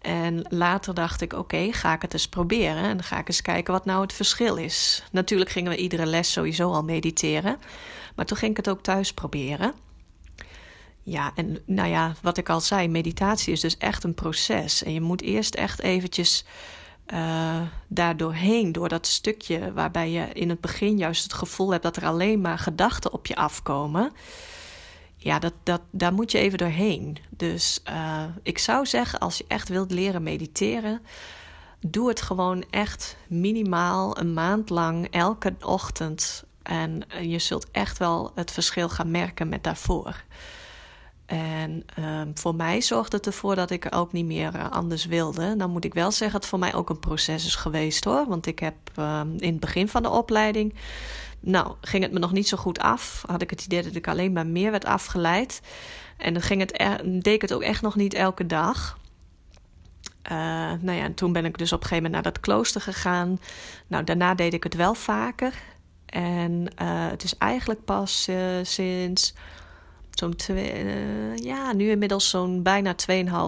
En 0.00 0.46
later 0.48 0.94
dacht 0.94 1.20
ik: 1.20 1.32
Oké, 1.32 1.72
ga 1.72 1.92
ik 1.92 2.02
het 2.02 2.12
eens 2.12 2.28
proberen. 2.28 2.82
En 2.82 3.02
ga 3.02 3.18
ik 3.18 3.28
eens 3.28 3.42
kijken 3.42 3.72
wat 3.72 3.84
nou 3.84 4.00
het 4.02 4.12
verschil 4.12 4.56
is. 4.56 5.02
Natuurlijk 5.12 5.50
gingen 5.50 5.70
we 5.70 5.78
iedere 5.78 6.06
les 6.06 6.32
sowieso 6.32 6.72
al 6.72 6.82
mediteren. 6.82 7.58
Maar 8.14 8.26
toen 8.26 8.36
ging 8.36 8.50
ik 8.50 8.56
het 8.56 8.68
ook 8.68 8.82
thuis 8.82 9.12
proberen. 9.12 9.74
Ja, 11.02 11.32
en 11.34 11.62
nou 11.66 11.88
ja, 11.88 12.14
wat 12.22 12.38
ik 12.38 12.48
al 12.48 12.60
zei, 12.60 12.88
meditatie 12.88 13.52
is 13.52 13.60
dus 13.60 13.76
echt 13.76 14.04
een 14.04 14.14
proces. 14.14 14.82
En 14.82 14.92
je 14.92 15.00
moet 15.00 15.22
eerst 15.22 15.54
echt 15.54 15.80
eventjes 15.80 16.44
uh, 17.12 17.60
daar 17.86 18.16
doorheen, 18.16 18.72
door 18.72 18.88
dat 18.88 19.06
stukje 19.06 19.72
waarbij 19.72 20.10
je 20.10 20.28
in 20.32 20.48
het 20.48 20.60
begin 20.60 20.98
juist 20.98 21.22
het 21.22 21.32
gevoel 21.32 21.70
hebt 21.70 21.82
dat 21.82 21.96
er 21.96 22.06
alleen 22.06 22.40
maar 22.40 22.58
gedachten 22.58 23.12
op 23.12 23.26
je 23.26 23.36
afkomen. 23.36 24.12
Ja, 25.16 25.38
dat, 25.38 25.52
dat, 25.62 25.80
daar 25.90 26.12
moet 26.12 26.32
je 26.32 26.38
even 26.38 26.58
doorheen. 26.58 27.16
Dus 27.30 27.80
uh, 27.88 28.24
ik 28.42 28.58
zou 28.58 28.86
zeggen, 28.86 29.18
als 29.18 29.38
je 29.38 29.44
echt 29.48 29.68
wilt 29.68 29.90
leren 29.90 30.22
mediteren, 30.22 31.00
doe 31.80 32.08
het 32.08 32.22
gewoon 32.22 32.64
echt 32.70 33.16
minimaal 33.26 34.18
een 34.18 34.34
maand 34.34 34.70
lang 34.70 35.06
elke 35.10 35.54
ochtend. 35.60 36.44
En 36.62 37.02
je 37.20 37.38
zult 37.38 37.70
echt 37.70 37.98
wel 37.98 38.32
het 38.34 38.50
verschil 38.50 38.88
gaan 38.88 39.10
merken 39.10 39.48
met 39.48 39.64
daarvoor. 39.64 40.24
En 41.26 41.84
um, 41.98 42.30
voor 42.34 42.54
mij 42.54 42.80
zorgde 42.80 43.16
het 43.16 43.26
ervoor 43.26 43.54
dat 43.54 43.70
ik 43.70 43.86
ook 43.90 44.12
niet 44.12 44.26
meer 44.26 44.54
uh, 44.54 44.70
anders 44.70 45.04
wilde. 45.04 45.56
Dan 45.56 45.70
moet 45.70 45.84
ik 45.84 45.94
wel 45.94 46.10
zeggen 46.10 46.32
dat 46.32 46.40
het 46.40 46.50
voor 46.50 46.58
mij 46.58 46.74
ook 46.74 46.90
een 46.90 46.98
proces 46.98 47.46
is 47.46 47.54
geweest 47.54 48.04
hoor. 48.04 48.26
Want 48.28 48.46
ik 48.46 48.58
heb 48.58 48.74
um, 48.98 49.34
in 49.38 49.50
het 49.50 49.60
begin 49.60 49.88
van 49.88 50.02
de 50.02 50.10
opleiding. 50.10 50.74
Nou, 51.40 51.74
ging 51.80 52.02
het 52.02 52.12
me 52.12 52.18
nog 52.18 52.32
niet 52.32 52.48
zo 52.48 52.56
goed 52.56 52.78
af. 52.78 53.24
Had 53.26 53.42
ik 53.42 53.50
het 53.50 53.64
idee 53.64 53.82
dat 53.82 53.94
ik 53.94 54.08
alleen 54.08 54.32
maar 54.32 54.46
meer 54.46 54.70
werd 54.70 54.84
afgeleid. 54.84 55.60
En 56.16 56.32
dan 56.32 56.42
ging 56.42 56.60
het 56.60 56.80
er, 56.80 57.00
deed 57.04 57.34
ik 57.34 57.42
het 57.42 57.52
ook 57.52 57.62
echt 57.62 57.82
nog 57.82 57.96
niet 57.96 58.14
elke 58.14 58.46
dag. 58.46 58.98
Uh, 60.32 60.32
nou 60.80 60.92
ja, 60.92 61.02
en 61.02 61.14
toen 61.14 61.32
ben 61.32 61.44
ik 61.44 61.58
dus 61.58 61.72
op 61.72 61.80
een 61.80 61.86
gegeven 61.86 62.04
moment 62.04 62.24
naar 62.24 62.32
dat 62.32 62.42
klooster 62.42 62.80
gegaan. 62.80 63.40
Nou, 63.86 64.04
daarna 64.04 64.34
deed 64.34 64.54
ik 64.54 64.62
het 64.62 64.74
wel 64.74 64.94
vaker. 64.94 65.54
En 66.06 66.60
uh, 66.82 67.08
het 67.08 67.24
is 67.24 67.38
eigenlijk 67.38 67.84
pas 67.84 68.28
sinds 68.62 69.34
zo'n 70.18 70.36
twee, 70.36 70.84
uh, 70.84 71.36
ja, 71.36 71.72
nu 71.72 71.90
inmiddels 71.90 72.30
zo'n 72.30 72.62
bijna 72.62 72.94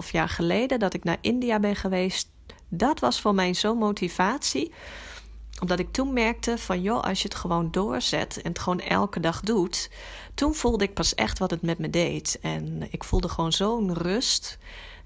2,5 0.03 0.11
jaar 0.11 0.29
geleden 0.29 0.79
dat 0.79 0.93
ik 0.93 1.03
naar 1.03 1.17
India 1.21 1.59
ben 1.59 1.75
geweest. 1.75 2.29
Dat 2.67 2.99
was 2.99 3.21
voor 3.21 3.35
mij 3.35 3.53
zo'n 3.53 3.77
motivatie. 3.77 4.71
Omdat 5.61 5.79
ik 5.79 5.91
toen 5.91 6.13
merkte 6.13 6.57
van 6.57 6.81
joh, 6.81 7.03
als 7.03 7.21
je 7.21 7.27
het 7.27 7.37
gewoon 7.37 7.71
doorzet 7.71 8.41
en 8.41 8.49
het 8.49 8.59
gewoon 8.59 8.79
elke 8.79 9.19
dag 9.19 9.39
doet. 9.39 9.89
Toen 10.33 10.55
voelde 10.55 10.83
ik 10.83 10.93
pas 10.93 11.15
echt 11.15 11.39
wat 11.39 11.51
het 11.51 11.61
met 11.61 11.77
me 11.77 11.89
deed. 11.89 12.39
En 12.41 12.87
ik 12.91 13.03
voelde 13.03 13.29
gewoon 13.29 13.51
zo'n 13.51 13.93
rust. 13.93 14.57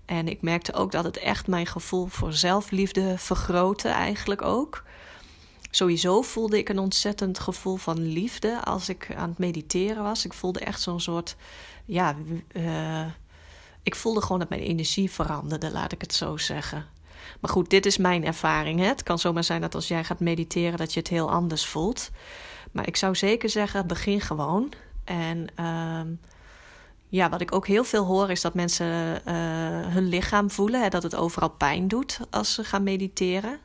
En 0.06 0.28
ik 0.28 0.42
merkte 0.42 0.74
ook 0.74 0.92
dat 0.92 1.04
het 1.04 1.18
echt 1.18 1.48
mijn 1.48 1.66
gevoel 1.66 2.06
voor 2.06 2.34
zelfliefde 2.34 3.18
vergrootte 3.18 3.90
eigenlijk 3.90 4.42
ook. 4.42 4.84
Sowieso 5.76 6.22
voelde 6.22 6.58
ik 6.58 6.70
een 6.70 6.80
ontzettend 6.80 7.40
gevoel 7.40 7.76
van 7.76 8.02
liefde 8.02 8.64
als 8.64 8.90
ik 8.90 9.16
aan 9.16 9.30
het 9.30 9.38
mediteren 9.38 10.04
was. 10.04 10.26
Ik 10.26 10.34
voelde 10.34 10.60
echt 10.60 10.82
zo'n 10.82 11.00
soort, 11.00 11.36
ja, 11.86 12.16
uh, 12.52 13.06
ik 13.84 13.96
voelde 13.96 14.22
gewoon 14.22 14.40
dat 14.40 14.50
mijn 14.50 14.62
energie 14.62 15.12
veranderde, 15.12 15.72
laat 15.72 15.92
ik 15.92 16.02
het 16.02 16.14
zo 16.14 16.38
zeggen. 16.38 16.86
Maar 17.40 17.52
goed, 17.52 17.70
dit 17.70 17.86
is 17.86 17.98
mijn 17.98 18.26
ervaring. 18.26 18.80
Hè? 18.80 18.86
Het 18.86 19.04
kan 19.04 19.20
zomaar 19.20 19.44
zijn 19.44 19.62
dat 19.62 19.76
als 19.76 19.88
jij 19.88 20.04
gaat 20.04 20.20
mediteren 20.20 20.78
dat 20.78 20.94
je 20.94 21.00
het 21.00 21.10
heel 21.10 21.32
anders 21.32 21.66
voelt. 21.66 22.10
Maar 22.72 22.88
ik 22.88 22.96
zou 22.96 23.16
zeker 23.16 23.50
zeggen, 23.50 23.88
begin 23.88 24.22
gewoon. 24.22 24.72
En 25.04 25.48
uh, 25.60 26.02
ja, 27.08 27.30
wat 27.30 27.42
ik 27.42 27.52
ook 27.52 27.68
heel 27.68 27.84
veel 27.84 28.06
hoor 28.06 28.30
is 28.30 28.42
dat 28.42 28.54
mensen 28.54 29.22
uh, 29.28 29.34
hun 29.94 30.08
lichaam 30.08 30.52
voelen. 30.52 30.82
Hè, 30.82 30.90
dat 30.90 31.04
het 31.04 31.16
overal 31.16 31.50
pijn 31.50 31.88
doet 31.88 32.20
als 32.30 32.54
ze 32.54 32.64
gaan 32.64 32.84
mediteren. 32.84 33.60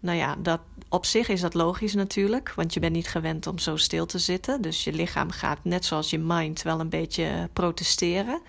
Nou 0.00 0.18
ja, 0.18 0.36
dat, 0.38 0.60
op 0.88 1.06
zich 1.06 1.28
is 1.28 1.40
dat 1.40 1.54
logisch 1.54 1.94
natuurlijk, 1.94 2.52
want 2.54 2.74
je 2.74 2.80
bent 2.80 2.92
niet 2.92 3.08
gewend 3.08 3.46
om 3.46 3.58
zo 3.58 3.76
stil 3.76 4.06
te 4.06 4.18
zitten. 4.18 4.62
Dus 4.62 4.84
je 4.84 4.92
lichaam 4.92 5.30
gaat 5.30 5.58
net 5.62 5.84
zoals 5.84 6.10
je 6.10 6.18
mind 6.18 6.62
wel 6.62 6.80
een 6.80 6.88
beetje 6.88 7.48
protesteren. 7.52 8.40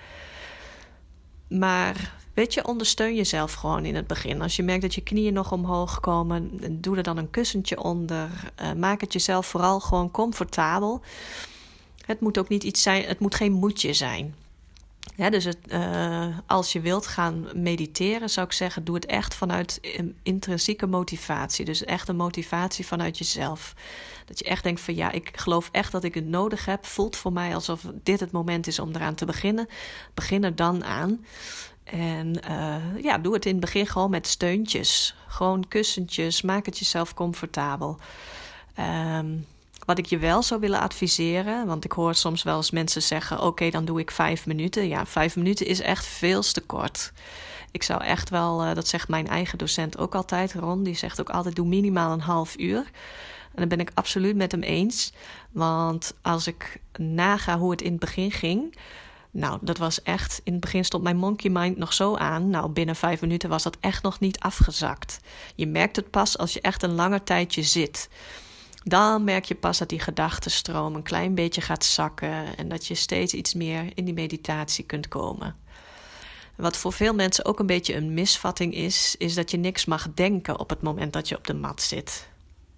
Maar 1.47 2.13
weet 2.33 2.53
je, 2.53 2.67
ondersteun 2.67 3.15
jezelf 3.15 3.53
gewoon 3.53 3.85
in 3.85 3.95
het 3.95 4.07
begin. 4.07 4.41
Als 4.41 4.55
je 4.55 4.63
merkt 4.63 4.81
dat 4.81 4.95
je 4.95 5.01
knieën 5.01 5.33
nog 5.33 5.51
omhoog 5.51 5.99
komen, 5.99 6.59
doe 6.81 6.97
er 6.97 7.03
dan 7.03 7.17
een 7.17 7.29
kussentje 7.29 7.83
onder. 7.83 8.29
Uh, 8.61 8.73
maak 8.73 9.01
het 9.01 9.13
jezelf 9.13 9.45
vooral 9.45 9.79
gewoon 9.79 10.11
comfortabel. 10.11 11.01
Het 12.05 12.19
moet 12.19 12.37
ook 12.37 12.49
niet 12.49 12.63
iets 12.63 12.81
zijn, 12.81 13.03
het 13.03 13.19
moet 13.19 13.35
geen 13.35 13.51
moedje 13.51 13.93
zijn. 13.93 14.35
Dus 15.29 15.43
het, 15.43 15.57
uh, 15.67 16.37
als 16.47 16.73
je 16.73 16.79
wilt 16.79 17.07
gaan 17.07 17.47
mediteren, 17.55 18.29
zou 18.29 18.45
ik 18.45 18.51
zeggen, 18.51 18.83
doe 18.83 18.95
het 18.95 19.05
echt 19.05 19.33
vanuit 19.33 19.79
intrinsieke 20.23 20.87
motivatie. 20.87 21.65
Dus 21.65 21.83
echt 21.83 22.07
een 22.07 22.15
motivatie 22.15 22.85
vanuit 22.85 23.17
jezelf. 23.17 23.73
Dat 24.25 24.39
je 24.39 24.45
echt 24.45 24.63
denkt 24.63 24.81
van 24.81 24.95
ja, 24.95 25.11
ik 25.11 25.29
geloof 25.33 25.69
echt 25.71 25.91
dat 25.91 26.03
ik 26.03 26.13
het 26.13 26.27
nodig 26.27 26.65
heb. 26.65 26.85
Voelt 26.85 27.15
voor 27.15 27.33
mij 27.33 27.55
alsof 27.55 27.85
dit 28.03 28.19
het 28.19 28.31
moment 28.31 28.67
is 28.67 28.79
om 28.79 28.95
eraan 28.95 29.15
te 29.15 29.25
beginnen. 29.25 29.67
Begin 30.13 30.43
er 30.43 30.55
dan 30.55 30.83
aan. 30.83 31.25
En 31.83 32.39
uh, 32.49 33.03
ja, 33.03 33.17
doe 33.17 33.33
het 33.33 33.45
in 33.45 33.51
het 33.51 33.61
begin 33.61 33.87
gewoon 33.87 34.09
met 34.09 34.27
steuntjes. 34.27 35.15
Gewoon 35.27 35.67
kussentjes. 35.67 36.41
Maak 36.41 36.65
het 36.65 36.77
jezelf 36.77 37.13
comfortabel. 37.13 37.99
Um, 38.79 39.45
wat 39.85 39.97
ik 39.97 40.05
je 40.05 40.17
wel 40.17 40.43
zou 40.43 40.59
willen 40.59 40.79
adviseren, 40.79 41.65
want 41.65 41.85
ik 41.85 41.91
hoor 41.91 42.15
soms 42.15 42.43
wel 42.43 42.57
eens 42.57 42.71
mensen 42.71 43.01
zeggen: 43.01 43.41
Oké, 43.41 43.69
dan 43.69 43.85
doe 43.85 43.99
ik 43.99 44.11
vijf 44.11 44.45
minuten. 44.45 44.87
Ja, 44.87 45.05
vijf 45.05 45.35
minuten 45.35 45.65
is 45.65 45.79
echt 45.79 46.05
veel 46.05 46.41
te 46.41 46.61
kort. 46.61 47.11
Ik 47.71 47.83
zou 47.83 48.03
echt 48.03 48.29
wel, 48.29 48.65
uh, 48.65 48.73
dat 48.73 48.87
zegt 48.87 49.07
mijn 49.07 49.27
eigen 49.27 49.57
docent 49.57 49.97
ook 49.97 50.15
altijd, 50.15 50.53
Ron, 50.53 50.83
die 50.83 50.95
zegt 50.95 51.19
ook 51.19 51.29
altijd: 51.29 51.55
Doe 51.55 51.67
minimaal 51.67 52.11
een 52.11 52.21
half 52.21 52.57
uur. 52.57 52.91
En 53.51 53.57
dan 53.57 53.67
ben 53.67 53.79
ik 53.79 53.91
absoluut 53.93 54.35
met 54.35 54.51
hem 54.51 54.61
eens. 54.61 55.13
Want 55.51 56.13
als 56.21 56.47
ik 56.47 56.79
naga 56.97 57.57
hoe 57.57 57.71
het 57.71 57.81
in 57.81 57.91
het 57.91 57.99
begin 57.99 58.31
ging. 58.31 58.75
Nou, 59.31 59.57
dat 59.61 59.77
was 59.77 60.01
echt. 60.01 60.41
In 60.43 60.51
het 60.51 60.61
begin 60.61 60.85
stond 60.85 61.03
mijn 61.03 61.17
monkey 61.17 61.49
mind 61.49 61.77
nog 61.77 61.93
zo 61.93 62.15
aan. 62.15 62.49
Nou, 62.49 62.69
binnen 62.69 62.95
vijf 62.95 63.21
minuten 63.21 63.49
was 63.49 63.63
dat 63.63 63.77
echt 63.79 64.03
nog 64.03 64.19
niet 64.19 64.39
afgezakt. 64.39 65.19
Je 65.55 65.67
merkt 65.67 65.95
het 65.95 66.09
pas 66.09 66.37
als 66.37 66.53
je 66.53 66.61
echt 66.61 66.83
een 66.83 66.95
langer 66.95 67.23
tijdje 67.23 67.63
zit 67.63 68.09
dan 68.83 69.23
merk 69.23 69.45
je 69.45 69.55
pas 69.55 69.77
dat 69.77 69.89
die 69.89 69.99
gedachtenstroom 69.99 70.95
een 70.95 71.03
klein 71.03 71.35
beetje 71.35 71.61
gaat 71.61 71.85
zakken 71.85 72.57
en 72.57 72.69
dat 72.69 72.87
je 72.87 72.95
steeds 72.95 73.33
iets 73.33 73.53
meer 73.53 73.91
in 73.95 74.05
die 74.05 74.13
meditatie 74.13 74.85
kunt 74.85 75.07
komen. 75.07 75.55
Wat 76.57 76.77
voor 76.77 76.93
veel 76.93 77.13
mensen 77.13 77.45
ook 77.45 77.59
een 77.59 77.65
beetje 77.65 77.95
een 77.95 78.13
misvatting 78.13 78.73
is, 78.73 79.15
is 79.17 79.33
dat 79.33 79.51
je 79.51 79.57
niks 79.57 79.85
mag 79.85 80.13
denken 80.13 80.59
op 80.59 80.69
het 80.69 80.81
moment 80.81 81.13
dat 81.13 81.29
je 81.29 81.37
op 81.37 81.47
de 81.47 81.53
mat 81.53 81.81
zit. 81.81 82.29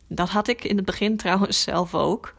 Dat 0.08 0.30
had 0.30 0.48
ik 0.48 0.64
in 0.64 0.76
het 0.76 0.86
begin 0.86 1.18
trouwens 1.24 1.62
zelf 1.62 1.96
ook. 1.96 2.34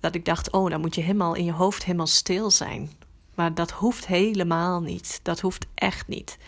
Dat 0.00 0.14
ik 0.14 0.24
dacht, 0.24 0.50
oh, 0.50 0.70
dan 0.70 0.80
moet 0.80 0.94
je 0.94 1.00
helemaal 1.00 1.34
in 1.34 1.44
je 1.44 1.52
hoofd 1.52 1.84
helemaal 1.84 2.06
stil 2.06 2.50
zijn. 2.50 2.90
Maar 3.34 3.54
dat 3.54 3.70
hoeft 3.70 4.06
helemaal 4.06 4.80
niet. 4.80 5.20
Dat 5.22 5.40
hoeft 5.40 5.66
echt 5.74 6.08
niet. 6.08 6.38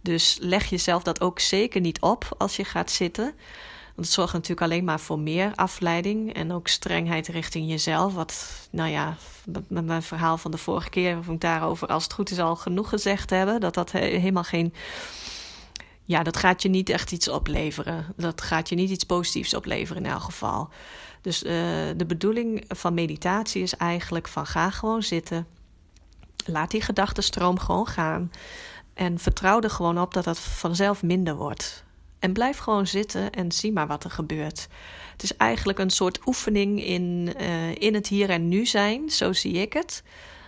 Dus 0.00 0.38
leg 0.40 0.64
jezelf 0.64 1.02
dat 1.02 1.20
ook 1.20 1.40
zeker 1.40 1.80
niet 1.80 2.00
op 2.00 2.34
als 2.38 2.56
je 2.56 2.64
gaat 2.64 2.90
zitten. 2.90 3.34
Want 3.94 4.06
het 4.06 4.16
zorgt 4.16 4.32
natuurlijk 4.32 4.60
alleen 4.60 4.84
maar 4.84 5.00
voor 5.00 5.18
meer 5.18 5.52
afleiding 5.54 6.32
en 6.32 6.52
ook 6.52 6.68
strengheid 6.68 7.28
richting 7.28 7.68
jezelf. 7.68 8.14
Wat, 8.14 8.68
nou 8.70 8.90
ja, 8.90 9.16
met 9.68 9.84
mijn 9.84 10.02
verhaal 10.02 10.38
van 10.38 10.50
de 10.50 10.56
vorige 10.56 10.90
keer, 10.90 11.18
of 11.18 11.28
ik 11.28 11.40
daarover, 11.40 11.88
als 11.88 12.02
het 12.02 12.12
goed 12.12 12.30
is, 12.30 12.38
al 12.38 12.56
genoeg 12.56 12.88
gezegd 12.88 13.30
hebben. 13.30 13.60
Dat 13.60 13.74
dat 13.74 13.90
helemaal 13.92 14.44
geen. 14.44 14.74
Ja, 16.04 16.22
dat 16.22 16.36
gaat 16.36 16.62
je 16.62 16.68
niet 16.68 16.88
echt 16.88 17.12
iets 17.12 17.28
opleveren. 17.28 18.06
Dat 18.16 18.40
gaat 18.40 18.68
je 18.68 18.74
niet 18.74 18.90
iets 18.90 19.04
positiefs 19.04 19.54
opleveren 19.54 20.04
in 20.04 20.10
elk 20.10 20.22
geval. 20.22 20.68
Dus 21.20 21.42
uh, 21.42 21.50
de 21.96 22.04
bedoeling 22.06 22.64
van 22.68 22.94
meditatie 22.94 23.62
is 23.62 23.76
eigenlijk 23.76 24.28
van 24.28 24.46
ga 24.46 24.70
gewoon 24.70 25.02
zitten. 25.02 25.46
Laat 26.46 26.70
die 26.70 26.80
gedachtenstroom 26.80 27.58
gewoon 27.58 27.86
gaan. 27.86 28.30
En 28.94 29.18
vertrouw 29.18 29.60
er 29.60 29.70
gewoon 29.70 29.98
op 29.98 30.14
dat 30.14 30.24
dat 30.24 30.38
vanzelf 30.38 31.02
minder 31.02 31.34
wordt. 31.34 31.83
En 32.24 32.32
blijf 32.32 32.58
gewoon 32.58 32.86
zitten 32.86 33.30
en 33.30 33.52
zie 33.52 33.72
maar 33.72 33.86
wat 33.86 34.04
er 34.04 34.10
gebeurt. 34.10 34.68
Het 35.12 35.22
is 35.22 35.36
eigenlijk 35.36 35.78
een 35.78 35.90
soort 35.90 36.26
oefening 36.26 36.84
in, 36.84 37.34
uh, 37.40 37.74
in 37.74 37.94
het 37.94 38.06
hier 38.06 38.30
en 38.30 38.48
nu 38.48 38.66
zijn, 38.66 39.10
zo 39.10 39.32
zie 39.32 39.52
ik 39.52 39.72
het. 39.72 40.02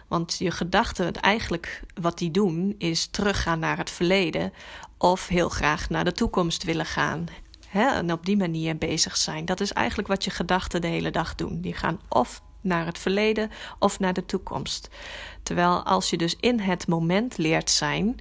Want 0.09 0.37
je 0.39 0.51
gedachten, 0.51 1.13
eigenlijk 1.13 1.83
wat 2.01 2.19
die 2.19 2.31
doen, 2.31 2.75
is 2.79 3.07
teruggaan 3.07 3.59
naar 3.59 3.77
het 3.77 3.91
verleden 3.91 4.53
of 4.99 5.29
heel 5.29 5.49
graag 5.49 5.89
naar 5.89 6.05
de 6.05 6.13
toekomst 6.13 6.65
willen 6.65 6.87
gaan. 6.87 7.27
Hè? 7.69 7.87
En 7.87 8.13
op 8.13 8.27
die 8.27 8.37
manier 8.37 8.77
bezig 8.77 9.17
zijn. 9.17 9.45
Dat 9.45 9.61
is 9.61 9.73
eigenlijk 9.73 10.09
wat 10.09 10.25
je 10.25 10.31
gedachten 10.31 10.81
de 10.81 10.87
hele 10.87 11.11
dag 11.11 11.35
doen. 11.35 11.61
Die 11.61 11.75
gaan 11.75 12.01
of 12.09 12.43
naar 12.61 12.87
het 12.87 12.99
verleden 12.99 13.51
of 13.79 13.99
naar 13.99 14.13
de 14.13 14.27
toekomst. 14.27 14.89
Terwijl 15.43 15.83
als 15.83 16.11
je 16.11 16.17
dus 16.17 16.37
in 16.41 16.61
het 16.61 16.87
moment 16.87 17.39
leert 17.39 17.71
zijn, 17.71 18.21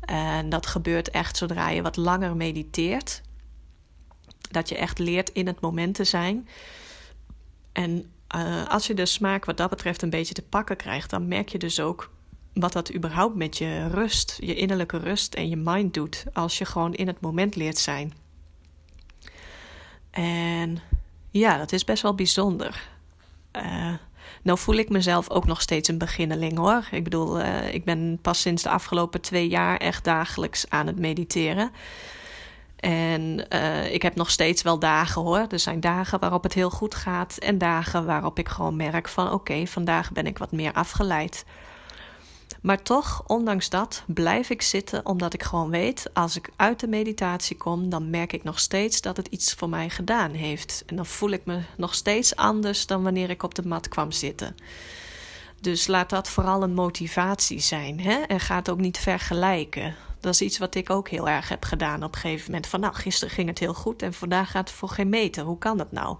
en 0.00 0.48
dat 0.48 0.66
gebeurt 0.66 1.10
echt 1.10 1.36
zodra 1.36 1.68
je 1.68 1.82
wat 1.82 1.96
langer 1.96 2.36
mediteert. 2.36 3.22
Dat 4.50 4.68
je 4.68 4.76
echt 4.76 4.98
leert 4.98 5.30
in 5.30 5.46
het 5.46 5.60
moment 5.60 5.94
te 5.94 6.04
zijn. 6.04 6.48
En 7.72 8.10
uh, 8.36 8.68
als 8.68 8.86
je 8.86 8.94
de 8.94 9.06
smaak 9.06 9.44
wat 9.44 9.56
dat 9.56 9.70
betreft 9.70 10.02
een 10.02 10.10
beetje 10.10 10.34
te 10.34 10.42
pakken 10.42 10.76
krijgt, 10.76 11.10
dan 11.10 11.28
merk 11.28 11.48
je 11.48 11.58
dus 11.58 11.80
ook 11.80 12.10
wat 12.52 12.72
dat 12.72 12.94
überhaupt 12.94 13.36
met 13.36 13.58
je 13.58 13.88
rust, 13.88 14.36
je 14.40 14.54
innerlijke 14.54 14.98
rust 14.98 15.34
en 15.34 15.48
je 15.48 15.56
mind 15.56 15.94
doet 15.94 16.24
als 16.32 16.58
je 16.58 16.64
gewoon 16.64 16.94
in 16.94 17.06
het 17.06 17.20
moment 17.20 17.56
leert 17.56 17.78
zijn. 17.78 18.12
En 20.10 20.78
ja, 21.30 21.56
dat 21.56 21.72
is 21.72 21.84
best 21.84 22.02
wel 22.02 22.14
bijzonder. 22.14 22.88
Uh, 23.52 23.94
Nou 24.42 24.58
voel 24.58 24.74
ik 24.74 24.88
mezelf 24.88 25.30
ook 25.30 25.46
nog 25.46 25.60
steeds 25.60 25.88
een 25.88 25.98
beginneling 25.98 26.56
hoor. 26.58 26.88
Ik 26.90 27.04
bedoel, 27.04 27.40
uh, 27.40 27.74
ik 27.74 27.84
ben 27.84 28.18
pas 28.22 28.40
sinds 28.40 28.62
de 28.62 28.68
afgelopen 28.70 29.20
twee 29.20 29.48
jaar 29.48 29.76
echt 29.76 30.04
dagelijks 30.04 30.64
aan 30.68 30.86
het 30.86 30.98
mediteren. 30.98 31.70
En 32.76 33.46
uh, 33.52 33.92
ik 33.92 34.02
heb 34.02 34.14
nog 34.14 34.30
steeds 34.30 34.62
wel 34.62 34.78
dagen 34.78 35.22
hoor. 35.22 35.46
Er 35.48 35.58
zijn 35.58 35.80
dagen 35.80 36.20
waarop 36.20 36.42
het 36.42 36.52
heel 36.52 36.70
goed 36.70 36.94
gaat. 36.94 37.36
En 37.36 37.58
dagen 37.58 38.06
waarop 38.06 38.38
ik 38.38 38.48
gewoon 38.48 38.76
merk 38.76 39.08
van 39.08 39.32
oké, 39.32 39.66
vandaag 39.66 40.12
ben 40.12 40.26
ik 40.26 40.38
wat 40.38 40.52
meer 40.52 40.72
afgeleid. 40.72 41.44
Maar 42.66 42.82
toch, 42.82 43.22
ondanks 43.26 43.68
dat, 43.68 44.02
blijf 44.06 44.50
ik 44.50 44.62
zitten 44.62 45.06
omdat 45.06 45.34
ik 45.34 45.42
gewoon 45.42 45.70
weet, 45.70 46.10
als 46.12 46.36
ik 46.36 46.50
uit 46.56 46.80
de 46.80 46.86
meditatie 46.86 47.56
kom, 47.56 47.88
dan 47.88 48.10
merk 48.10 48.32
ik 48.32 48.44
nog 48.44 48.58
steeds 48.58 49.00
dat 49.00 49.16
het 49.16 49.26
iets 49.26 49.54
voor 49.54 49.68
mij 49.68 49.90
gedaan 49.90 50.30
heeft. 50.30 50.82
En 50.86 50.96
dan 50.96 51.06
voel 51.06 51.30
ik 51.30 51.44
me 51.44 51.60
nog 51.76 51.94
steeds 51.94 52.36
anders 52.36 52.86
dan 52.86 53.02
wanneer 53.02 53.30
ik 53.30 53.42
op 53.42 53.54
de 53.54 53.66
mat 53.66 53.88
kwam 53.88 54.10
zitten. 54.10 54.54
Dus 55.60 55.86
laat 55.86 56.10
dat 56.10 56.28
vooral 56.28 56.62
een 56.62 56.74
motivatie 56.74 57.60
zijn. 57.60 58.00
Hè? 58.00 58.14
En 58.14 58.40
ga 58.40 58.56
het 58.56 58.70
ook 58.70 58.80
niet 58.80 58.98
vergelijken. 58.98 59.94
Dat 60.20 60.34
is 60.34 60.40
iets 60.40 60.58
wat 60.58 60.74
ik 60.74 60.90
ook 60.90 61.08
heel 61.08 61.28
erg 61.28 61.48
heb 61.48 61.64
gedaan 61.64 62.02
op 62.02 62.14
een 62.14 62.20
gegeven 62.20 62.46
moment. 62.46 62.66
Van 62.66 62.80
nou, 62.80 62.94
gisteren 62.94 63.34
ging 63.34 63.48
het 63.48 63.58
heel 63.58 63.74
goed 63.74 64.02
en 64.02 64.12
vandaag 64.12 64.50
gaat 64.50 64.68
het 64.68 64.78
voor 64.78 64.88
geen 64.88 65.08
meter. 65.08 65.44
Hoe 65.44 65.58
kan 65.58 65.76
dat 65.76 65.92
nou? 65.92 66.16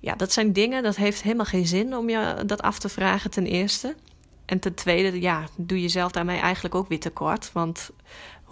Ja, 0.00 0.14
dat 0.14 0.32
zijn 0.32 0.52
dingen, 0.52 0.82
dat 0.82 0.96
heeft 0.96 1.22
helemaal 1.22 1.46
geen 1.46 1.66
zin 1.66 1.96
om 1.96 2.08
je 2.08 2.42
dat 2.46 2.62
af 2.62 2.78
te 2.78 2.88
vragen 2.88 3.30
ten 3.30 3.46
eerste. 3.46 3.96
En 4.44 4.58
ten 4.58 4.74
tweede, 4.74 5.20
ja, 5.20 5.44
doe 5.56 5.80
jezelf 5.80 6.12
daarmee 6.12 6.40
eigenlijk 6.40 6.74
ook 6.74 6.88
weer 6.88 7.00
tekort. 7.00 7.52
Want 7.52 7.90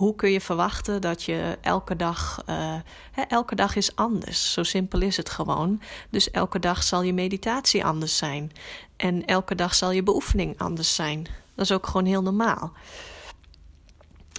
hoe 0.00 0.14
kun 0.14 0.30
je 0.30 0.40
verwachten 0.40 1.00
dat 1.00 1.22
je 1.22 1.58
elke 1.60 1.96
dag. 1.96 2.42
Uh, 2.46 2.74
hè, 3.12 3.22
elke 3.22 3.54
dag 3.54 3.76
is 3.76 3.96
anders. 3.96 4.52
Zo 4.52 4.62
simpel 4.62 5.00
is 5.00 5.16
het 5.16 5.30
gewoon. 5.30 5.82
Dus 6.10 6.30
elke 6.30 6.58
dag 6.58 6.82
zal 6.82 7.02
je 7.02 7.12
meditatie 7.12 7.84
anders 7.84 8.16
zijn. 8.16 8.52
En 8.96 9.24
elke 9.24 9.54
dag 9.54 9.74
zal 9.74 9.90
je 9.90 10.02
beoefening 10.02 10.58
anders 10.58 10.94
zijn. 10.94 11.22
Dat 11.54 11.64
is 11.64 11.72
ook 11.72 11.86
gewoon 11.86 12.06
heel 12.06 12.22
normaal. 12.22 12.72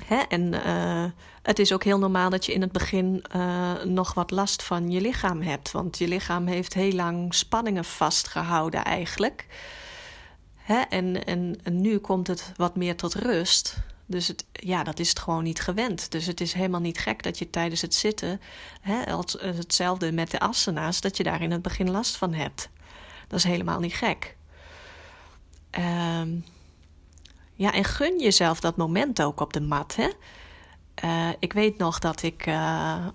Hè? 0.06 0.18
En 0.18 0.54
uh, 0.54 1.06
het 1.42 1.60
is 1.60 1.74
ook 1.74 1.84
heel 1.84 2.00
normaal 2.00 2.30
dat 2.30 2.46
je 2.46 2.54
in 2.54 2.62
het 2.62 2.72
begin 2.72 3.24
uh, 3.36 3.84
nog 3.84 4.14
wat 4.14 4.32
last 4.32 4.64
van 4.64 4.92
je 4.92 5.02
lichaam 5.02 5.42
hebt. 5.42 5.72
Want 5.72 5.98
je 5.98 6.08
lichaam 6.08 6.48
heeft 6.48 6.74
heel 6.74 6.94
lang 6.94 7.34
spanningen 7.34 7.86
vastgehouden 7.86 8.84
eigenlijk. 8.84 9.46
En, 10.90 11.26
en, 11.26 11.58
nu 11.64 11.98
komt 11.98 12.28
het 12.28 12.52
wat 12.56 12.76
meer 12.76 12.96
tot 12.96 13.16
rust. 13.16 13.78
Dus 14.06 14.28
het, 14.28 14.46
ja, 14.52 14.84
dat 14.84 15.00
is 15.00 15.10
het 15.10 15.20
gewoon 15.20 15.44
niet 15.44 15.62
gewend. 15.62 16.12
Dus 16.12 16.26
het 16.26 16.42
is 16.42 16.54
helemaal 16.54 16.80
niet 16.80 17.00
gek 17.00 17.24
dat 17.24 17.40
je 17.40 17.50
tijdens 17.50 17.82
het 17.82 17.96
zitten, 17.96 18.42
hè, 18.82 18.96
hetzelfde 19.40 20.12
met 20.12 20.32
de 20.32 20.40
asana's, 20.40 21.02
dat 21.02 21.18
je 21.18 21.24
daar 21.24 21.42
in 21.42 21.52
het 21.52 21.62
begin 21.62 21.92
last 21.92 22.16
van 22.16 22.34
hebt. 22.34 22.70
Dat 23.28 23.40
is 23.40 23.46
helemaal 23.46 23.80
niet 23.80 23.94
gek. 23.94 24.36
Um, 26.20 26.44
ja, 27.54 27.74
en 27.74 27.84
gun 27.84 28.20
jezelf 28.20 28.60
dat 28.60 28.78
moment 28.78 29.22
ook 29.22 29.40
op 29.40 29.54
de 29.54 29.62
mat. 29.62 29.96
Hè? 29.96 30.10
Uh, 31.06 31.30
ik 31.40 31.54
weet 31.54 31.78
nog 31.78 32.00
dat 32.00 32.24
ik 32.24 32.46
uh, 32.48 33.06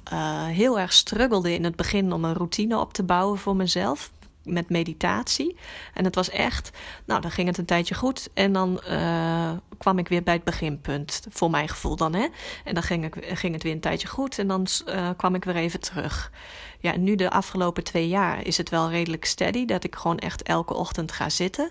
heel 0.47 0.79
erg 0.79 0.93
struggelde 0.93 1.55
in 1.55 1.65
het 1.65 1.77
begin 1.77 2.13
om 2.13 2.25
een 2.25 2.35
routine 2.35 2.79
op 2.79 2.93
te 2.93 3.03
bouwen 3.03 3.39
voor 3.39 3.57
mezelf 3.57 4.11
met 4.47 4.71
meditatie. 4.71 5.57
En 5.95 6.05
het 6.05 6.15
was 6.15 6.31
echt, 6.31 6.71
nou, 7.05 7.21
dan 7.21 7.31
ging 7.31 7.49
het 7.49 7.59
een 7.59 7.65
tijdje 7.65 7.95
goed. 7.95 8.29
En 8.35 8.53
dan 8.53 8.81
uh, 8.89 9.51
kwam 9.79 9.99
ik 9.99 10.09
weer 10.09 10.23
bij 10.23 10.35
het 10.35 10.45
beginpunt, 10.45 11.23
voor 11.31 11.51
mijn 11.51 11.69
gevoel 11.69 11.97
dan. 11.97 12.15
Hè? 12.15 12.27
En 12.65 12.75
dan 12.75 12.83
ging, 12.83 13.05
ik, 13.05 13.39
ging 13.39 13.55
het 13.55 13.63
weer 13.63 13.73
een 13.73 13.81
tijdje 13.81 14.09
goed 14.09 14.39
en 14.39 14.47
dan 14.47 14.67
uh, 14.87 15.11
kwam 15.17 15.35
ik 15.35 15.45
weer 15.45 15.57
even 15.57 15.81
terug. 15.81 16.33
Ja, 16.81 16.93
en 16.93 17.03
nu 17.03 17.15
de 17.15 17.31
afgelopen 17.31 17.85
twee 17.85 18.09
jaar 18.09 18.47
is 18.47 18.57
het 18.57 18.69
wel 18.69 18.91
redelijk 18.91 19.25
steady 19.25 19.65
dat 19.65 19.85
ik 19.85 19.95
gewoon 19.95 20.19
echt 20.19 20.43
elke 20.43 20.75
ochtend 20.75 21.13
ga 21.13 21.29
zitten. 21.29 21.71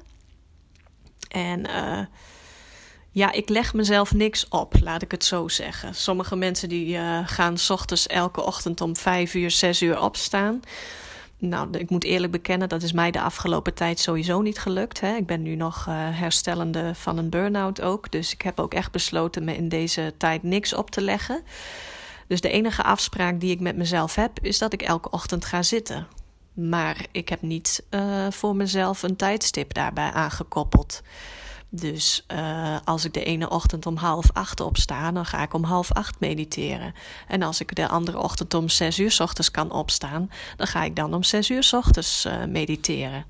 En 1.27 1.59
uh, 1.59 1.99
ja, 3.11 3.31
ik 3.31 3.49
leg 3.49 3.73
mezelf 3.73 4.13
niks 4.13 4.47
op, 4.47 4.73
laat 4.79 5.01
ik 5.01 5.11
het 5.11 5.23
zo 5.23 5.47
zeggen. 5.47 5.95
Sommige 5.95 6.35
mensen 6.35 6.69
die 6.69 6.97
gaan 7.25 7.57
s 7.57 7.69
ochtends 7.69 8.07
elke 8.07 8.43
ochtend 8.43 8.81
om 8.81 8.95
vijf 8.95 9.33
uur, 9.33 9.51
zes 9.51 9.81
uur 9.81 9.99
opstaan. 9.99 10.61
Nou, 11.37 11.77
ik 11.77 11.89
moet 11.89 12.03
eerlijk 12.03 12.31
bekennen, 12.31 12.69
dat 12.69 12.83
is 12.83 12.91
mij 12.91 13.11
de 13.11 13.21
afgelopen 13.21 13.73
tijd 13.73 13.99
sowieso 13.99 14.41
niet 14.41 14.59
gelukt. 14.59 14.99
Hè. 14.99 15.15
Ik 15.15 15.25
ben 15.25 15.41
nu 15.41 15.55
nog 15.55 15.85
uh, 15.87 15.95
herstellende 15.97 16.95
van 16.95 17.17
een 17.17 17.29
burn-out 17.29 17.81
ook. 17.81 18.11
Dus 18.11 18.33
ik 18.33 18.41
heb 18.41 18.59
ook 18.59 18.73
echt 18.73 18.91
besloten 18.91 19.43
me 19.43 19.55
in 19.55 19.69
deze 19.69 20.13
tijd 20.17 20.43
niks 20.43 20.73
op 20.73 20.91
te 20.91 21.01
leggen. 21.01 21.43
Dus 22.27 22.41
de 22.41 22.49
enige 22.49 22.83
afspraak 22.83 23.39
die 23.39 23.51
ik 23.51 23.59
met 23.59 23.75
mezelf 23.75 24.15
heb, 24.15 24.31
is 24.41 24.57
dat 24.57 24.73
ik 24.73 24.81
elke 24.81 25.09
ochtend 25.09 25.45
ga 25.45 25.63
zitten. 25.63 26.07
Maar 26.53 27.05
ik 27.11 27.29
heb 27.29 27.41
niet 27.41 27.83
uh, 27.89 28.27
voor 28.29 28.55
mezelf 28.55 29.03
een 29.03 29.15
tijdstip 29.15 29.73
daarbij 29.73 30.11
aangekoppeld. 30.11 31.01
Dus 31.79 32.25
uh, 32.33 32.77
als 32.83 33.05
ik 33.05 33.13
de 33.13 33.23
ene 33.23 33.49
ochtend 33.49 33.85
om 33.85 33.95
half 33.95 34.25
acht 34.33 34.59
opsta, 34.59 35.11
dan 35.11 35.25
ga 35.25 35.41
ik 35.41 35.53
om 35.53 35.63
half 35.63 35.91
acht 35.91 36.19
mediteren. 36.19 36.93
En 37.27 37.41
als 37.41 37.59
ik 37.59 37.75
de 37.75 37.87
andere 37.87 38.19
ochtend 38.19 38.53
om 38.53 38.69
zes 38.69 38.99
uur 38.99 39.11
s 39.11 39.19
ochtends 39.19 39.51
kan 39.51 39.71
opstaan, 39.71 40.29
dan 40.57 40.67
ga 40.67 40.83
ik 40.83 40.95
dan 40.95 41.13
om 41.13 41.23
zes 41.23 41.49
uur 41.49 41.63
s 41.63 41.73
ochtends 41.73 42.25
uh, 42.25 42.43
mediteren. 42.45 43.25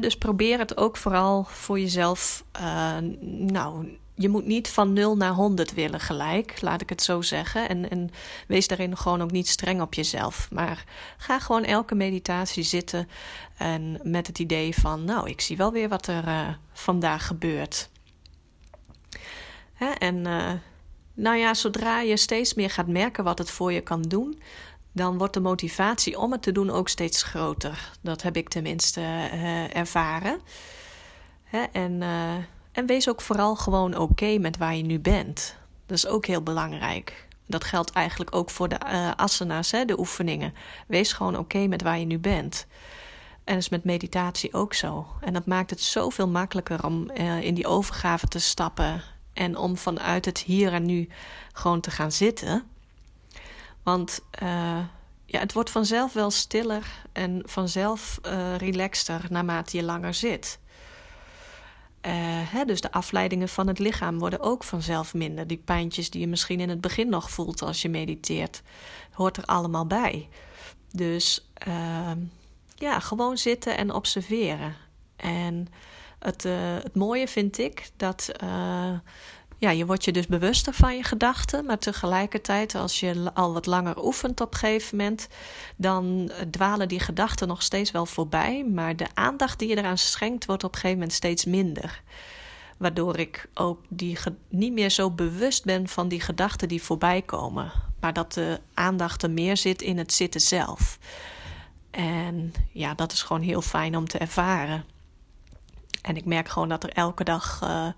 Dus 0.00 0.16
probeer 0.16 0.58
het 0.58 0.76
ook 0.76 0.96
vooral 0.96 1.44
voor 1.48 1.80
jezelf 1.80 2.44
uh, 2.60 2.96
nou, 3.30 3.98
je 4.18 4.28
moet 4.28 4.46
niet 4.46 4.68
van 4.68 4.92
0 4.92 5.16
naar 5.16 5.32
100 5.32 5.74
willen 5.74 6.00
gelijk, 6.00 6.60
laat 6.60 6.80
ik 6.80 6.88
het 6.88 7.02
zo 7.02 7.22
zeggen. 7.22 7.68
En, 7.68 7.90
en 7.90 8.10
wees 8.46 8.68
daarin 8.68 8.96
gewoon 8.96 9.22
ook 9.22 9.30
niet 9.30 9.48
streng 9.48 9.80
op 9.80 9.94
jezelf. 9.94 10.48
Maar 10.50 10.84
ga 11.16 11.38
gewoon 11.38 11.64
elke 11.64 11.94
meditatie 11.94 12.62
zitten 12.62 13.08
en 13.56 14.00
met 14.02 14.26
het 14.26 14.38
idee 14.38 14.74
van, 14.74 15.04
nou, 15.04 15.28
ik 15.28 15.40
zie 15.40 15.56
wel 15.56 15.72
weer 15.72 15.88
wat 15.88 16.06
er 16.06 16.26
uh, 16.26 16.48
vandaag 16.72 17.26
gebeurt. 17.26 17.90
Hè? 19.72 19.86
En 19.86 20.16
uh, 20.16 20.52
nou 21.14 21.36
ja, 21.36 21.54
zodra 21.54 22.00
je 22.00 22.16
steeds 22.16 22.54
meer 22.54 22.70
gaat 22.70 22.86
merken 22.86 23.24
wat 23.24 23.38
het 23.38 23.50
voor 23.50 23.72
je 23.72 23.80
kan 23.80 24.02
doen, 24.02 24.42
dan 24.92 25.18
wordt 25.18 25.34
de 25.34 25.40
motivatie 25.40 26.18
om 26.18 26.32
het 26.32 26.42
te 26.42 26.52
doen 26.52 26.70
ook 26.70 26.88
steeds 26.88 27.22
groter. 27.22 27.92
Dat 28.00 28.22
heb 28.22 28.36
ik 28.36 28.48
tenminste 28.48 29.00
uh, 29.00 29.76
ervaren. 29.76 30.40
Hè? 31.44 31.62
En 31.72 32.02
en 32.78 32.86
wees 32.86 33.08
ook 33.08 33.20
vooral 33.20 33.56
gewoon 33.56 33.96
oké 33.96 34.38
met 34.38 34.56
waar 34.56 34.74
je 34.76 34.82
nu 34.82 34.98
bent. 34.98 35.56
Dat 35.86 35.96
is 35.96 36.06
ook 36.06 36.26
heel 36.26 36.42
belangrijk. 36.42 37.26
Dat 37.46 37.64
geldt 37.64 37.92
eigenlijk 37.92 38.34
ook 38.34 38.50
voor 38.50 38.68
de 38.68 38.78
uh, 38.84 39.10
asana's, 39.10 39.70
hè, 39.70 39.84
de 39.84 39.98
oefeningen. 39.98 40.54
Wees 40.86 41.12
gewoon 41.12 41.38
oké 41.38 41.66
met 41.66 41.82
waar 41.82 41.98
je 41.98 42.04
nu 42.04 42.18
bent. 42.18 42.66
En 43.44 43.54
dat 43.54 43.62
is 43.62 43.68
met 43.68 43.84
meditatie 43.84 44.54
ook 44.54 44.74
zo. 44.74 45.06
En 45.20 45.32
dat 45.32 45.46
maakt 45.46 45.70
het 45.70 45.80
zoveel 45.80 46.28
makkelijker 46.28 46.84
om 46.84 47.10
uh, 47.14 47.40
in 47.40 47.54
die 47.54 47.66
overgave 47.66 48.28
te 48.28 48.38
stappen. 48.38 49.02
En 49.32 49.56
om 49.56 49.76
vanuit 49.76 50.24
het 50.24 50.38
hier 50.38 50.72
en 50.72 50.86
nu 50.86 51.08
gewoon 51.52 51.80
te 51.80 51.90
gaan 51.90 52.12
zitten. 52.12 52.62
Want 53.82 54.20
uh, 54.42 54.78
ja, 55.24 55.38
het 55.38 55.52
wordt 55.52 55.70
vanzelf 55.70 56.12
wel 56.12 56.30
stiller 56.30 56.86
en 57.12 57.42
vanzelf 57.44 58.18
relaxter 58.56 59.20
naarmate 59.28 59.76
je 59.76 59.82
langer 59.82 60.14
zit. 60.14 60.58
Uh, 62.02 62.12
hè, 62.52 62.64
dus 62.64 62.80
de 62.80 62.92
afleidingen 62.92 63.48
van 63.48 63.66
het 63.66 63.78
lichaam 63.78 64.18
worden 64.18 64.40
ook 64.40 64.64
vanzelf 64.64 65.14
minder. 65.14 65.46
Die 65.46 65.62
pijntjes 65.64 66.10
die 66.10 66.20
je 66.20 66.26
misschien 66.26 66.60
in 66.60 66.68
het 66.68 66.80
begin 66.80 67.08
nog 67.08 67.30
voelt 67.30 67.62
als 67.62 67.82
je 67.82 67.88
mediteert, 67.88 68.62
hoort 69.12 69.36
er 69.36 69.44
allemaal 69.44 69.86
bij. 69.86 70.28
Dus 70.92 71.48
uh, 71.68 72.12
ja, 72.74 73.00
gewoon 73.00 73.38
zitten 73.38 73.76
en 73.76 73.92
observeren. 73.92 74.74
En 75.16 75.68
het, 76.18 76.44
uh, 76.44 76.54
het 76.82 76.94
mooie 76.94 77.28
vind 77.28 77.58
ik 77.58 77.90
dat 77.96 78.32
ja, 79.58 79.70
je 79.70 79.86
wordt 79.86 80.04
je 80.04 80.12
dus 80.12 80.26
bewuster 80.26 80.72
van 80.72 80.96
je 80.96 81.02
gedachten, 81.02 81.64
maar 81.64 81.78
tegelijkertijd, 81.78 82.74
als 82.74 83.00
je 83.00 83.30
al 83.34 83.52
wat 83.52 83.66
langer 83.66 84.04
oefent 84.04 84.40
op 84.40 84.52
een 84.52 84.58
gegeven 84.58 84.96
moment, 84.96 85.28
dan 85.76 86.30
dwalen 86.50 86.88
die 86.88 87.00
gedachten 87.00 87.48
nog 87.48 87.62
steeds 87.62 87.90
wel 87.90 88.06
voorbij, 88.06 88.64
maar 88.64 88.96
de 88.96 89.06
aandacht 89.14 89.58
die 89.58 89.68
je 89.68 89.76
eraan 89.76 89.98
schenkt, 89.98 90.46
wordt 90.46 90.64
op 90.64 90.72
een 90.72 90.80
gegeven 90.80 90.98
moment 90.98 91.16
steeds 91.16 91.44
minder. 91.44 92.02
Waardoor 92.76 93.18
ik 93.18 93.48
ook 93.54 93.80
die 93.88 94.18
niet 94.48 94.72
meer 94.72 94.90
zo 94.90 95.10
bewust 95.10 95.64
ben 95.64 95.88
van 95.88 96.08
die 96.08 96.20
gedachten 96.20 96.68
die 96.68 96.82
voorbij 96.82 97.22
komen, 97.22 97.72
maar 98.00 98.12
dat 98.12 98.32
de 98.32 98.60
aandacht 98.74 99.22
er 99.22 99.30
meer 99.30 99.56
zit 99.56 99.82
in 99.82 99.98
het 99.98 100.12
zitten 100.12 100.40
zelf. 100.40 100.98
En 101.90 102.52
ja, 102.72 102.94
dat 102.94 103.12
is 103.12 103.22
gewoon 103.22 103.42
heel 103.42 103.62
fijn 103.62 103.96
om 103.96 104.08
te 104.08 104.18
ervaren. 104.18 104.84
En 106.02 106.16
ik 106.16 106.24
merk 106.24 106.48
gewoon 106.48 106.68
dat 106.68 106.84
er 106.84 106.92
elke 106.92 107.24
dag. 107.24 107.60
Uh, 107.62 107.88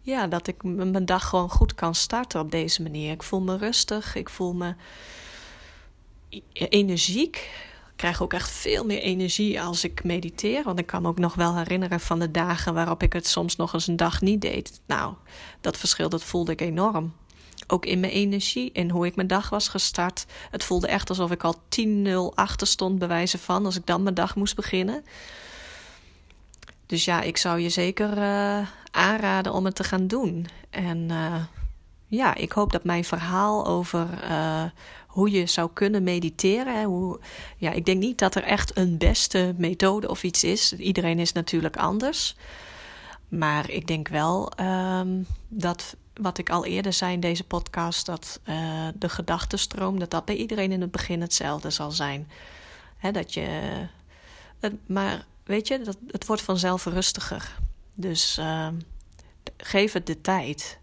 ja, 0.00 0.26
dat 0.26 0.46
ik 0.46 0.62
mijn 0.62 1.04
dag 1.04 1.28
gewoon 1.28 1.50
goed 1.50 1.74
kan 1.74 1.94
starten 1.94 2.40
op 2.40 2.50
deze 2.50 2.82
manier. 2.82 3.12
Ik 3.12 3.22
voel 3.22 3.40
me 3.40 3.56
rustig, 3.56 4.14
ik 4.14 4.28
voel 4.28 4.52
me 4.52 4.74
energiek. 6.52 7.36
Ik 7.90 8.06
krijg 8.06 8.22
ook 8.22 8.32
echt 8.32 8.50
veel 8.50 8.84
meer 8.84 9.00
energie 9.00 9.62
als 9.62 9.84
ik 9.84 10.04
mediteer. 10.04 10.62
Want 10.62 10.78
ik 10.78 10.86
kan 10.86 11.02
me 11.02 11.08
ook 11.08 11.18
nog 11.18 11.34
wel 11.34 11.56
herinneren 11.56 12.00
van 12.00 12.18
de 12.18 12.30
dagen 12.30 12.74
waarop 12.74 13.02
ik 13.02 13.12
het 13.12 13.26
soms 13.26 13.56
nog 13.56 13.72
eens 13.72 13.86
een 13.86 13.96
dag 13.96 14.20
niet 14.20 14.40
deed. 14.40 14.80
Nou, 14.86 15.14
dat 15.60 15.76
verschil 15.76 16.08
dat 16.08 16.24
voelde 16.24 16.52
ik 16.52 16.60
enorm. 16.60 17.12
Ook 17.66 17.86
in 17.86 18.00
mijn 18.00 18.12
energie, 18.12 18.72
in 18.72 18.90
hoe 18.90 19.06
ik 19.06 19.16
mijn 19.16 19.28
dag 19.28 19.48
was 19.48 19.68
gestart. 19.68 20.26
Het 20.50 20.64
voelde 20.64 20.86
echt 20.86 21.08
alsof 21.08 21.30
ik 21.30 21.44
al 21.44 21.56
10-0 21.78 22.34
achter 22.34 22.66
stond, 22.66 22.98
bij 22.98 23.08
wijze 23.08 23.38
van, 23.38 23.64
als 23.64 23.76
ik 23.76 23.86
dan 23.86 24.02
mijn 24.02 24.14
dag 24.14 24.34
moest 24.36 24.56
beginnen. 24.56 25.04
Dus 26.90 27.04
ja, 27.04 27.20
ik 27.20 27.36
zou 27.36 27.60
je 27.60 27.68
zeker 27.68 28.18
uh, 28.18 28.66
aanraden 28.90 29.52
om 29.52 29.64
het 29.64 29.74
te 29.74 29.84
gaan 29.84 30.06
doen. 30.06 30.46
En 30.70 30.98
uh, 30.98 31.34
ja, 32.06 32.34
ik 32.34 32.52
hoop 32.52 32.72
dat 32.72 32.84
mijn 32.84 33.04
verhaal 33.04 33.66
over 33.66 34.08
uh, 34.30 34.64
hoe 35.06 35.30
je 35.30 35.46
zou 35.46 35.70
kunnen 35.72 36.02
mediteren. 36.02 36.84
Hoe, 36.84 37.20
ja, 37.56 37.70
ik 37.70 37.84
denk 37.84 38.00
niet 38.00 38.18
dat 38.18 38.34
er 38.34 38.42
echt 38.42 38.76
een 38.76 38.98
beste 38.98 39.54
methode 39.56 40.08
of 40.08 40.22
iets 40.22 40.44
is. 40.44 40.72
Iedereen 40.72 41.18
is 41.18 41.32
natuurlijk 41.32 41.76
anders. 41.76 42.36
Maar 43.28 43.70
ik 43.70 43.86
denk 43.86 44.08
wel 44.08 44.52
um, 44.60 45.26
dat 45.48 45.96
wat 46.14 46.38
ik 46.38 46.50
al 46.50 46.64
eerder 46.64 46.92
zei 46.92 47.12
in 47.12 47.20
deze 47.20 47.44
podcast, 47.44 48.06
dat 48.06 48.40
de 48.94 49.08
gedachtenstroom, 49.08 49.98
dat 49.98 50.10
dat 50.10 50.24
bij 50.24 50.36
iedereen 50.36 50.72
in 50.72 50.80
het 50.80 50.90
begin 50.90 51.20
hetzelfde 51.20 51.70
zal 51.70 51.90
zijn. 51.90 52.30
He, 52.96 53.10
dat 53.10 53.34
je. 53.34 53.70
maar 54.86 55.24
weet 55.50 55.68
je, 55.68 55.80
dat, 55.80 55.98
het 56.06 56.26
wordt 56.26 56.42
vanzelf 56.42 56.84
rustiger. 56.84 57.58
Dus 57.94 58.38
uh, 58.38 58.68
geef 59.56 59.92
het 59.92 60.06
de 60.06 60.20
tijd. 60.20 60.78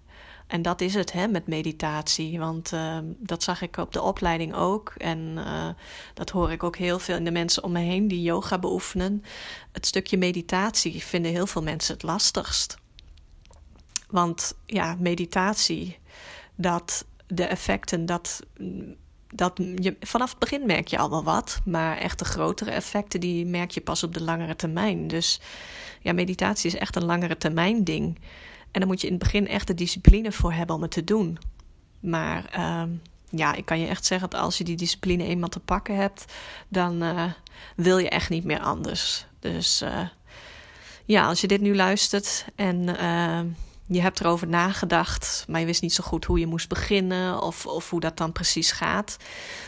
En 0.47 0.61
dat 0.61 0.81
is 0.81 0.93
het 0.93 1.11
hè, 1.11 1.27
met 1.27 1.47
meditatie. 1.47 2.39
Want 2.39 2.71
uh, 2.71 2.97
dat 3.03 3.43
zag 3.43 3.61
ik 3.61 3.77
op 3.77 3.93
de 3.93 4.01
opleiding 4.01 4.53
ook. 4.55 4.93
En 4.97 5.19
uh, 5.37 5.69
dat 6.13 6.29
hoor 6.29 6.51
ik 6.51 6.63
ook 6.63 6.75
heel 6.75 6.99
veel 6.99 7.15
in 7.15 7.23
de 7.23 7.31
mensen 7.31 7.63
om 7.63 7.71
me 7.71 7.79
heen 7.79 8.07
die 8.07 8.21
yoga 8.21 8.59
beoefenen. 8.59 9.23
Het 9.71 9.85
stukje 9.85 10.17
meditatie 10.17 11.03
vinden 11.03 11.31
heel 11.31 11.47
veel 11.47 11.63
mensen 11.63 11.93
het 11.93 12.03
lastigst. 12.03 12.77
Want 14.09 14.57
ja, 14.65 14.95
meditatie, 14.99 15.99
dat 16.55 17.05
de 17.27 17.45
effecten, 17.45 18.05
dat, 18.05 18.39
dat 19.37 19.61
je, 19.75 19.95
vanaf 19.99 20.29
het 20.29 20.39
begin 20.39 20.65
merk 20.65 20.87
je 20.87 20.97
al 20.97 21.09
wel 21.09 21.23
wat. 21.23 21.59
Maar 21.65 21.97
echt 21.97 22.19
de 22.19 22.25
grotere 22.25 22.71
effecten, 22.71 23.19
die 23.19 23.45
merk 23.45 23.71
je 23.71 23.81
pas 23.81 24.03
op 24.03 24.13
de 24.13 24.23
langere 24.23 24.55
termijn. 24.55 25.07
Dus 25.07 25.39
ja, 26.01 26.13
meditatie 26.13 26.71
is 26.71 26.77
echt 26.77 26.95
een 26.95 27.05
langere 27.05 27.37
termijn 27.37 27.83
ding. 27.83 28.19
En 28.71 28.79
dan 28.79 28.87
moet 28.87 29.01
je 29.01 29.07
in 29.07 29.13
het 29.13 29.23
begin 29.23 29.47
echt 29.47 29.67
de 29.67 29.73
discipline 29.73 30.31
voor 30.31 30.53
hebben 30.53 30.75
om 30.75 30.81
het 30.81 30.91
te 30.91 31.03
doen. 31.03 31.37
Maar 31.99 32.53
uh, 32.57 32.83
ja, 33.29 33.53
ik 33.53 33.65
kan 33.65 33.79
je 33.79 33.87
echt 33.87 34.05
zeggen 34.05 34.29
dat 34.29 34.39
als 34.39 34.57
je 34.57 34.63
die 34.63 34.75
discipline 34.75 35.23
eenmaal 35.23 35.49
te 35.49 35.59
pakken 35.59 35.95
hebt, 35.95 36.33
dan 36.67 37.03
uh, 37.03 37.23
wil 37.75 37.97
je 37.97 38.09
echt 38.09 38.29
niet 38.29 38.43
meer 38.43 38.59
anders. 38.59 39.25
Dus 39.39 39.81
uh, 39.81 40.07
ja, 41.05 41.27
als 41.27 41.41
je 41.41 41.47
dit 41.47 41.61
nu 41.61 41.75
luistert 41.75 42.45
en 42.55 42.87
uh, 42.87 43.39
je 43.87 44.01
hebt 44.01 44.19
erover 44.19 44.47
nagedacht, 44.47 45.45
maar 45.47 45.59
je 45.59 45.65
wist 45.65 45.81
niet 45.81 45.93
zo 45.93 46.03
goed 46.03 46.25
hoe 46.25 46.39
je 46.39 46.47
moest 46.47 46.69
beginnen 46.69 47.41
of, 47.41 47.65
of 47.65 47.89
hoe 47.89 47.99
dat 47.99 48.17
dan 48.17 48.31
precies 48.31 48.71
gaat, 48.71 49.17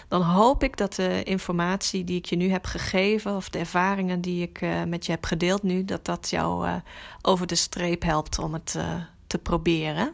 dan 0.07 0.21
hoop 0.21 0.63
ik 0.63 0.77
dat 0.77 0.93
de 0.93 1.23
informatie 1.23 2.03
die 2.03 2.17
ik 2.17 2.25
je 2.25 2.35
nu 2.35 2.51
heb 2.51 2.65
gegeven 2.65 3.35
of 3.35 3.49
de 3.49 3.59
ervaringen 3.59 4.21
die 4.21 4.41
ik 4.41 4.61
uh, 4.61 4.83
met 4.83 5.05
je 5.05 5.11
heb 5.11 5.25
gedeeld 5.25 5.63
nu, 5.63 5.85
dat 5.85 6.05
dat 6.05 6.29
jou 6.29 6.67
uh, 6.67 6.75
over 7.21 7.47
de 7.47 7.55
streep 7.55 8.03
helpt 8.03 8.39
om 8.39 8.53
het 8.53 8.73
uh, 8.77 8.95
te 9.27 9.37
proberen. 9.37 10.13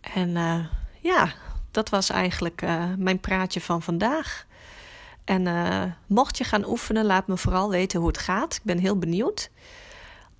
En 0.00 0.30
ja, 1.00 1.32
dat 1.70 1.88
was 1.88 2.10
eigenlijk 2.10 2.62
mijn 2.98 3.20
praatje 3.20 3.60
van 3.60 3.82
vandaag. 3.82 4.46
En 5.24 5.96
mocht 6.06 6.38
je 6.38 6.44
gaan 6.44 6.68
oefenen, 6.68 7.04
laat 7.04 7.26
me 7.26 7.36
vooral 7.36 7.70
weten 7.70 7.98
hoe 7.98 8.08
het 8.08 8.18
gaat. 8.18 8.54
Ik 8.54 8.62
ben 8.62 8.78
heel 8.78 8.98
benieuwd. 8.98 9.50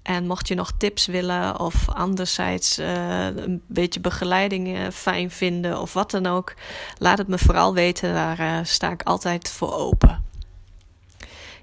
En 0.04 0.26
mocht 0.26 0.48
je 0.48 0.54
nog 0.54 0.72
tips 0.78 1.06
willen 1.06 1.60
of 1.60 1.88
anderzijds 1.88 2.78
uh, 2.78 3.26
een 3.26 3.62
beetje 3.66 4.00
begeleiding 4.00 4.68
uh, 4.68 4.88
fijn 4.90 5.30
vinden 5.30 5.80
of 5.80 5.92
wat 5.92 6.10
dan 6.10 6.26
ook, 6.26 6.54
laat 6.98 7.18
het 7.18 7.28
me 7.28 7.38
vooral 7.38 7.74
weten. 7.74 8.12
Daar 8.12 8.40
uh, 8.40 8.58
sta 8.62 8.90
ik 8.90 9.02
altijd 9.02 9.50
voor 9.50 9.72
open. 9.74 10.24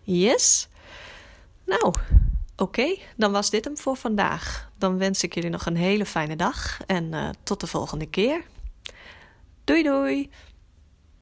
Yes? 0.01 0.67
Nou, 1.65 1.93
oké, 2.55 2.97
dan 3.17 3.31
was 3.31 3.49
dit 3.49 3.65
hem 3.65 3.77
voor 3.77 3.95
vandaag. 3.95 4.69
Dan 4.77 4.97
wens 4.97 5.23
ik 5.23 5.33
jullie 5.33 5.49
nog 5.49 5.65
een 5.65 5.77
hele 5.77 6.05
fijne 6.05 6.35
dag 6.35 6.79
en 6.85 7.35
tot 7.43 7.59
de 7.59 7.67
volgende 7.67 8.05
keer. 8.05 8.43
Doei 9.63 9.83
doei! 9.83 10.29